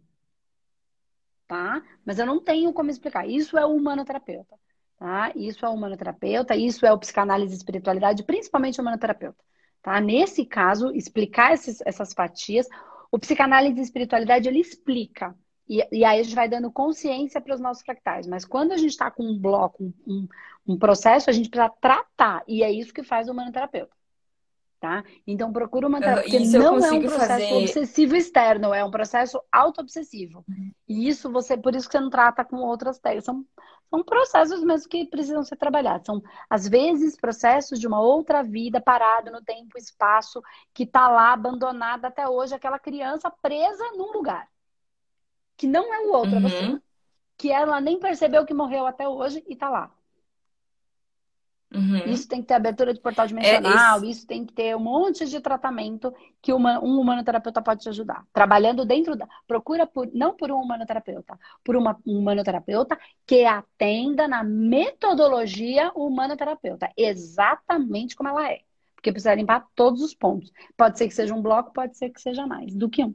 Tá? 1.47 1.83
Mas 2.07 2.19
eu 2.19 2.25
não 2.25 2.43
tenho 2.43 2.73
como 2.73 2.91
explicar. 2.91 3.29
Isso 3.29 3.59
é 3.59 3.67
o 3.67 3.77
humanoterapeuta. 3.77 4.59
Tá? 4.99 5.31
Isso 5.37 5.67
é 5.67 5.69
o 5.69 5.75
humanoterapeuta, 5.75 6.57
isso 6.57 6.87
é 6.87 6.93
o 6.93 6.99
psicanálise 6.99 7.53
e 7.53 7.57
espiritualidade, 7.57 8.25
principalmente 8.25 8.79
o 8.79 8.83
humanoterapeuta. 8.83 9.45
Tá? 9.83 10.01
Nesse 10.01 10.47
caso, 10.47 10.91
explicar 10.93 11.53
esses, 11.53 11.83
essas 11.85 12.15
fatias, 12.15 12.67
o 13.13 13.19
psicanálise 13.19 13.79
e 13.79 13.83
espiritualidade 13.83 14.49
ele 14.49 14.61
explica 14.61 15.37
e, 15.69 15.87
e, 15.91 16.05
aí 16.05 16.21
a 16.21 16.23
gente 16.23 16.35
vai 16.35 16.49
dando 16.49 16.71
consciência 16.71 17.41
para 17.41 17.55
os 17.55 17.61
nossos 17.61 17.83
fractais. 17.83 18.27
Mas 18.27 18.45
quando 18.45 18.73
a 18.73 18.77
gente 18.77 18.91
está 18.91 19.11
com 19.11 19.25
um 19.25 19.39
bloco, 19.39 19.93
um, 20.07 20.29
um, 20.67 20.79
processo, 20.79 21.29
a 21.29 21.33
gente 21.33 21.51
precisa 21.51 21.73
tratar. 21.81 22.45
E 22.47 22.63
é 22.63 22.71
isso 22.71 22.95
que 22.95 23.03
faz 23.03 23.29
o 23.29 23.33
humanoterapeuta. 23.33 23.96
Tá? 24.79 25.03
Então 25.27 25.53
procura 25.53 25.89
uma 25.89 25.99
terapia, 25.99 26.39
porque 26.39 26.59
não 26.59 26.79
é 26.79 26.93
um 26.93 27.01
processo 27.01 27.27
fazer... 27.27 27.55
obsessivo 27.55 28.15
externo, 28.15 28.75
é 28.75 28.85
um 28.85 28.91
processo 28.91 29.41
auto-obsessivo. 29.51 30.45
Uhum. 30.47 30.71
E 30.87 31.09
isso 31.09 31.33
você, 31.33 31.57
por 31.57 31.75
isso 31.75 31.89
que 31.89 31.93
você 31.93 32.01
não 32.01 32.11
trata 32.11 32.45
com 32.45 32.57
outras 32.57 32.99
técnicas. 32.99 33.25
São, 33.25 33.45
são 33.89 34.05
processos 34.05 34.63
mesmo 34.63 34.89
que 34.89 35.07
precisam 35.07 35.43
ser 35.43 35.57
trabalhados. 35.57 36.05
São, 36.05 36.23
às 36.51 36.69
vezes, 36.69 37.17
processos 37.17 37.81
de 37.81 37.87
uma 37.87 38.01
outra 38.01 38.43
vida 38.43 38.81
parado 38.81 39.33
no 39.33 39.43
tempo 39.43 39.79
espaço, 39.79 40.43
que 40.75 40.83
está 40.83 41.09
lá 41.09 41.33
abandonada 41.33 42.09
até 42.09 42.29
hoje, 42.29 42.55
aquela 42.55 42.79
criança 42.79 43.31
presa 43.31 43.83
num 43.97 44.13
lugar 44.13 44.47
que 45.57 45.67
não 45.67 45.93
é 45.93 46.01
o 46.01 46.13
outro, 46.13 46.33
uhum. 46.33 46.47
é 46.47 46.51
você. 46.51 46.65
Uhum. 46.65 46.81
Que 47.39 47.51
ela 47.51 47.81
nem 47.81 47.99
percebeu 47.99 48.47
que 48.47 48.55
morreu 48.55 48.87
até 48.87 49.09
hoje 49.09 49.43
e 49.47 49.57
tá 49.57 49.69
lá. 49.69 49.91
Uhum. 51.75 51.99
Isso 52.07 52.29
tem 52.29 52.41
que 52.41 52.47
ter 52.47 52.55
abertura 52.55 52.95
de 52.95 53.01
portal 53.01 53.27
dimensional, 53.27 53.97
é, 53.97 53.97
isso... 53.99 54.05
isso... 54.07 54.27
tem 54.27 54.45
que 54.45 54.53
ter 54.53 54.77
um 54.77 54.81
monte 54.81 55.27
de 55.27 55.41
tratamento 55.41 56.15
que 56.41 56.53
uma, 56.53 56.79
um 56.79 57.01
humanoterapeuta 57.01 57.61
pode 57.61 57.83
te 57.83 57.89
ajudar. 57.89 58.25
Trabalhando 58.33 58.85
dentro 58.85 59.17
da. 59.17 59.27
Procura 59.47 59.87
por, 59.87 60.09
não 60.15 60.35
por 60.35 60.51
um 60.51 60.61
humanoterapeuta, 60.61 61.39
por 61.65 61.77
uma, 61.77 61.99
um 62.07 62.19
humanoterapeuta 62.19 62.97
que 63.27 63.45
atenda 63.45 64.29
na 64.29 64.45
metodologia 64.45 65.91
humanoterapeuta, 65.95 66.91
exatamente 66.97 68.15
como 68.15 68.29
ela 68.29 68.51
é. 68.51 68.61
Porque 68.95 69.11
precisa 69.11 69.35
limpar 69.35 69.67
todos 69.75 70.03
os 70.03 70.15
pontos. 70.15 70.53
Pode 70.77 70.99
ser 70.99 71.09
que 71.09 71.15
seja 71.15 71.35
um 71.35 71.43
bloco, 71.43 71.73
pode 71.73 71.97
ser 71.97 72.11
que 72.11 72.21
seja 72.21 72.47
mais 72.47 72.75
do 72.75 72.89
que 72.89 73.05
um. 73.05 73.15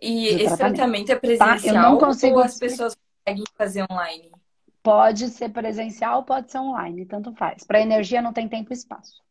E 0.00 0.26
esse 0.26 0.56
tratamento 0.56 1.10
é 1.10 1.16
presencial 1.16 1.58
tá? 1.58 1.66
Eu 1.68 1.74
não 1.74 1.98
consigo... 1.98 2.36
ou 2.36 2.42
as 2.42 2.58
pessoas 2.58 2.94
conseguem 3.24 3.44
fazer 3.56 3.86
online? 3.90 4.30
Pode 4.84 5.30
ser 5.30 5.48
presencial, 5.48 6.24
pode 6.24 6.52
ser 6.52 6.58
online, 6.58 7.06
tanto 7.06 7.32
faz. 7.32 7.64
Para 7.64 7.80
energia 7.80 8.20
não 8.20 8.34
tem 8.34 8.46
tempo 8.46 8.70
e 8.70 8.74
espaço. 8.74 9.24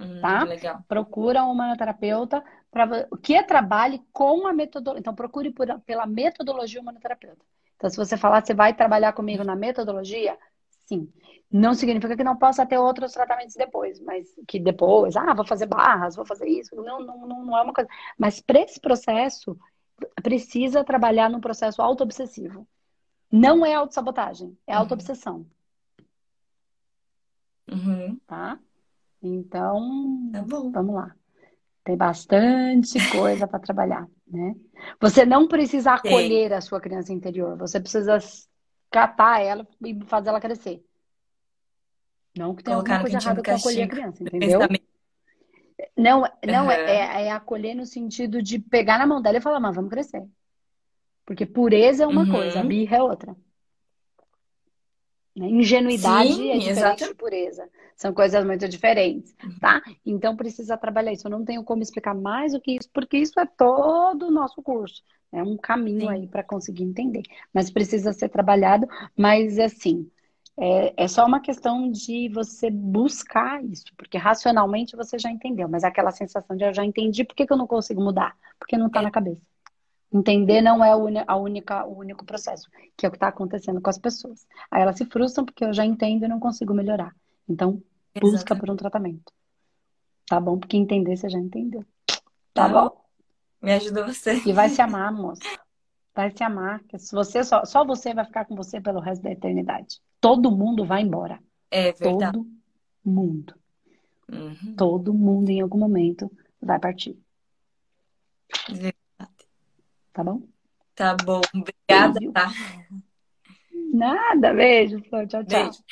Hum, 0.00 0.18
tá? 0.22 0.44
Legal. 0.44 0.82
Procura 0.88 1.44
um 1.44 1.52
humanoterapeuta 1.52 2.42
para 2.70 3.06
que 3.22 3.42
trabalhe 3.42 4.02
com 4.10 4.46
a 4.46 4.52
metodologia. 4.54 4.98
Então, 4.98 5.14
procure 5.14 5.50
por, 5.50 5.68
pela 5.80 6.06
metodologia 6.06 6.80
humanoterapeuta. 6.80 7.44
Então, 7.76 7.90
se 7.90 7.98
você 7.98 8.16
falar, 8.16 8.42
você 8.42 8.54
vai 8.54 8.72
trabalhar 8.72 9.12
comigo 9.12 9.44
na 9.44 9.54
metodologia, 9.54 10.38
sim. 10.86 11.12
Não 11.50 11.74
significa 11.74 12.16
que 12.16 12.24
não 12.24 12.38
possa 12.38 12.64
ter 12.64 12.78
outros 12.78 13.12
tratamentos 13.12 13.54
depois, 13.56 14.00
mas 14.00 14.26
que 14.48 14.58
depois, 14.58 15.16
ah, 15.16 15.34
vou 15.34 15.44
fazer 15.44 15.66
barras, 15.66 16.16
vou 16.16 16.24
fazer 16.24 16.48
isso. 16.48 16.74
Não, 16.76 16.98
não, 16.98 17.26
não 17.44 17.58
é 17.58 17.60
uma 17.60 17.74
coisa. 17.74 17.90
Mas 18.16 18.40
para 18.40 18.60
esse 18.60 18.80
processo, 18.80 19.54
precisa 20.22 20.82
trabalhar 20.82 21.28
num 21.28 21.42
processo 21.42 21.82
auto-obsessivo. 21.82 22.66
Não 23.32 23.64
é 23.64 23.72
autossabotagem, 23.72 24.56
é 24.66 24.74
uhum. 24.74 24.80
auto-obsessão. 24.80 25.46
Uhum. 27.70 28.20
Tá? 28.26 28.58
Então, 29.22 30.30
tá 30.30 30.42
vamos 30.70 30.94
lá. 30.94 31.16
Tem 31.82 31.96
bastante 31.96 32.98
coisa 33.10 33.48
para 33.48 33.58
trabalhar, 33.58 34.06
né? 34.28 34.54
Você 35.00 35.24
não 35.24 35.48
precisa 35.48 35.94
acolher 35.94 36.50
Sim. 36.50 36.54
a 36.54 36.60
sua 36.60 36.80
criança 36.80 37.12
interior, 37.12 37.56
você 37.56 37.80
precisa 37.80 38.18
catar 38.90 39.40
ela 39.40 39.66
e 39.84 39.98
fazer 40.04 40.28
ela 40.28 40.40
crescer. 40.40 40.84
Não 42.36 42.54
que 42.54 42.62
tenha 42.62 42.76
alguma 42.76 43.00
coisa 43.00 43.16
errada 43.16 43.42
com 43.42 43.50
acolher 43.50 43.82
a 43.82 43.88
criança, 43.88 44.22
entendeu? 44.22 44.60
Não, 45.96 46.22
não 46.46 46.64
uhum. 46.66 46.70
é, 46.70 47.26
é, 47.26 47.30
acolher 47.32 47.74
no 47.74 47.86
sentido 47.86 48.42
de 48.42 48.58
pegar 48.58 48.98
na 48.98 49.06
mão 49.06 49.20
dela 49.20 49.38
e 49.38 49.40
falar, 49.40 49.58
mas 49.58 49.74
vamos 49.74 49.90
crescer. 49.90 50.22
Porque 51.32 51.46
pureza 51.46 52.04
é 52.04 52.06
uma 52.06 52.24
uhum. 52.24 52.30
coisa, 52.30 52.60
a 52.60 52.62
birra 52.62 52.98
é 52.98 53.02
outra. 53.02 53.34
Né? 55.34 55.46
Ingenuidade 55.46 56.34
Sim, 56.34 56.50
é 56.50 56.58
diferente 56.58 56.68
exatamente. 56.68 57.08
de 57.08 57.14
pureza. 57.14 57.70
São 57.96 58.12
coisas 58.12 58.44
muito 58.44 58.68
diferentes, 58.68 59.34
uhum. 59.42 59.58
tá? 59.58 59.80
Então 60.04 60.36
precisa 60.36 60.76
trabalhar 60.76 61.10
isso. 61.10 61.26
Eu 61.26 61.30
não 61.30 61.42
tenho 61.42 61.64
como 61.64 61.82
explicar 61.82 62.14
mais 62.14 62.52
do 62.52 62.60
que 62.60 62.72
isso, 62.72 62.90
porque 62.92 63.16
isso 63.16 63.40
é 63.40 63.46
todo 63.46 64.26
o 64.26 64.30
nosso 64.30 64.60
curso. 64.60 65.02
É 65.32 65.42
um 65.42 65.56
caminho 65.56 66.02
Sim. 66.02 66.08
aí 66.10 66.26
para 66.26 66.44
conseguir 66.44 66.84
entender. 66.84 67.22
Mas 67.50 67.70
precisa 67.70 68.12
ser 68.12 68.28
trabalhado, 68.28 68.86
mas 69.16 69.58
assim, 69.58 70.10
é, 70.58 70.92
é 71.04 71.08
só 71.08 71.24
uma 71.24 71.40
questão 71.40 71.90
de 71.90 72.28
você 72.28 72.70
buscar 72.70 73.64
isso, 73.64 73.86
porque 73.96 74.18
racionalmente 74.18 74.94
você 74.94 75.18
já 75.18 75.30
entendeu, 75.30 75.66
mas 75.66 75.82
aquela 75.82 76.10
sensação 76.10 76.54
de 76.54 76.64
eu 76.64 76.74
já 76.74 76.84
entendi, 76.84 77.24
por 77.24 77.34
que, 77.34 77.46
que 77.46 77.52
eu 77.54 77.56
não 77.56 77.66
consigo 77.66 78.02
mudar? 78.02 78.36
Porque 78.58 78.76
não 78.76 78.88
está 78.88 79.00
é. 79.00 79.04
na 79.04 79.10
cabeça. 79.10 79.51
Entender 80.12 80.60
não 80.60 80.84
é 80.84 80.90
a 81.26 81.36
única, 81.36 81.86
o 81.86 81.96
único 81.96 82.24
processo, 82.24 82.68
que 82.96 83.06
é 83.06 83.08
o 83.08 83.12
que 83.12 83.16
está 83.16 83.28
acontecendo 83.28 83.80
com 83.80 83.88
as 83.88 83.98
pessoas. 83.98 84.46
Aí 84.70 84.82
elas 84.82 84.96
se 84.96 85.06
frustram 85.06 85.44
porque 85.44 85.64
eu 85.64 85.72
já 85.72 85.86
entendo 85.86 86.24
e 86.24 86.28
não 86.28 86.38
consigo 86.38 86.74
melhorar. 86.74 87.16
Então, 87.48 87.82
busca 88.20 88.36
Exatamente. 88.36 88.60
por 88.60 88.70
um 88.70 88.76
tratamento. 88.76 89.32
Tá 90.26 90.38
bom? 90.38 90.58
Porque 90.58 90.76
entender 90.76 91.16
você 91.16 91.30
já 91.30 91.38
entendeu. 91.38 91.84
Tá, 92.52 92.68
tá 92.68 92.68
bom? 92.68 93.04
Me 93.60 93.72
ajuda 93.72 94.06
você. 94.06 94.42
E 94.44 94.52
vai 94.52 94.68
se 94.68 94.82
amar, 94.82 95.12
moça. 95.12 95.42
Vai 96.14 96.30
se 96.30 96.42
amar. 96.42 96.82
Você 97.12 97.42
só, 97.42 97.64
só 97.64 97.84
você 97.84 98.12
vai 98.12 98.24
ficar 98.24 98.44
com 98.44 98.54
você 98.54 98.80
pelo 98.80 99.00
resto 99.00 99.22
da 99.22 99.30
eternidade. 99.30 100.00
Todo 100.20 100.50
mundo 100.50 100.84
vai 100.84 101.02
embora. 101.02 101.38
É 101.70 101.92
verdade. 101.92 102.38
Todo 102.38 102.46
mundo. 103.04 103.54
Uhum. 104.30 104.74
Todo 104.76 105.14
mundo 105.14 105.48
em 105.50 105.60
algum 105.60 105.78
momento 105.78 106.30
vai 106.60 106.78
partir. 106.78 107.18
Verdade. 108.68 109.01
Tá 110.12 110.22
bom? 110.22 110.42
Tá 110.94 111.16
bom. 111.16 111.40
Obrigada, 111.54 112.20
tá? 112.32 112.52
Nada. 113.92 114.52
Beijo, 114.52 115.02
Flor. 115.08 115.26
Tchau, 115.26 115.44
tchau. 115.44 115.64
Beijo. 115.64 115.82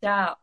Tchau. 0.00 0.41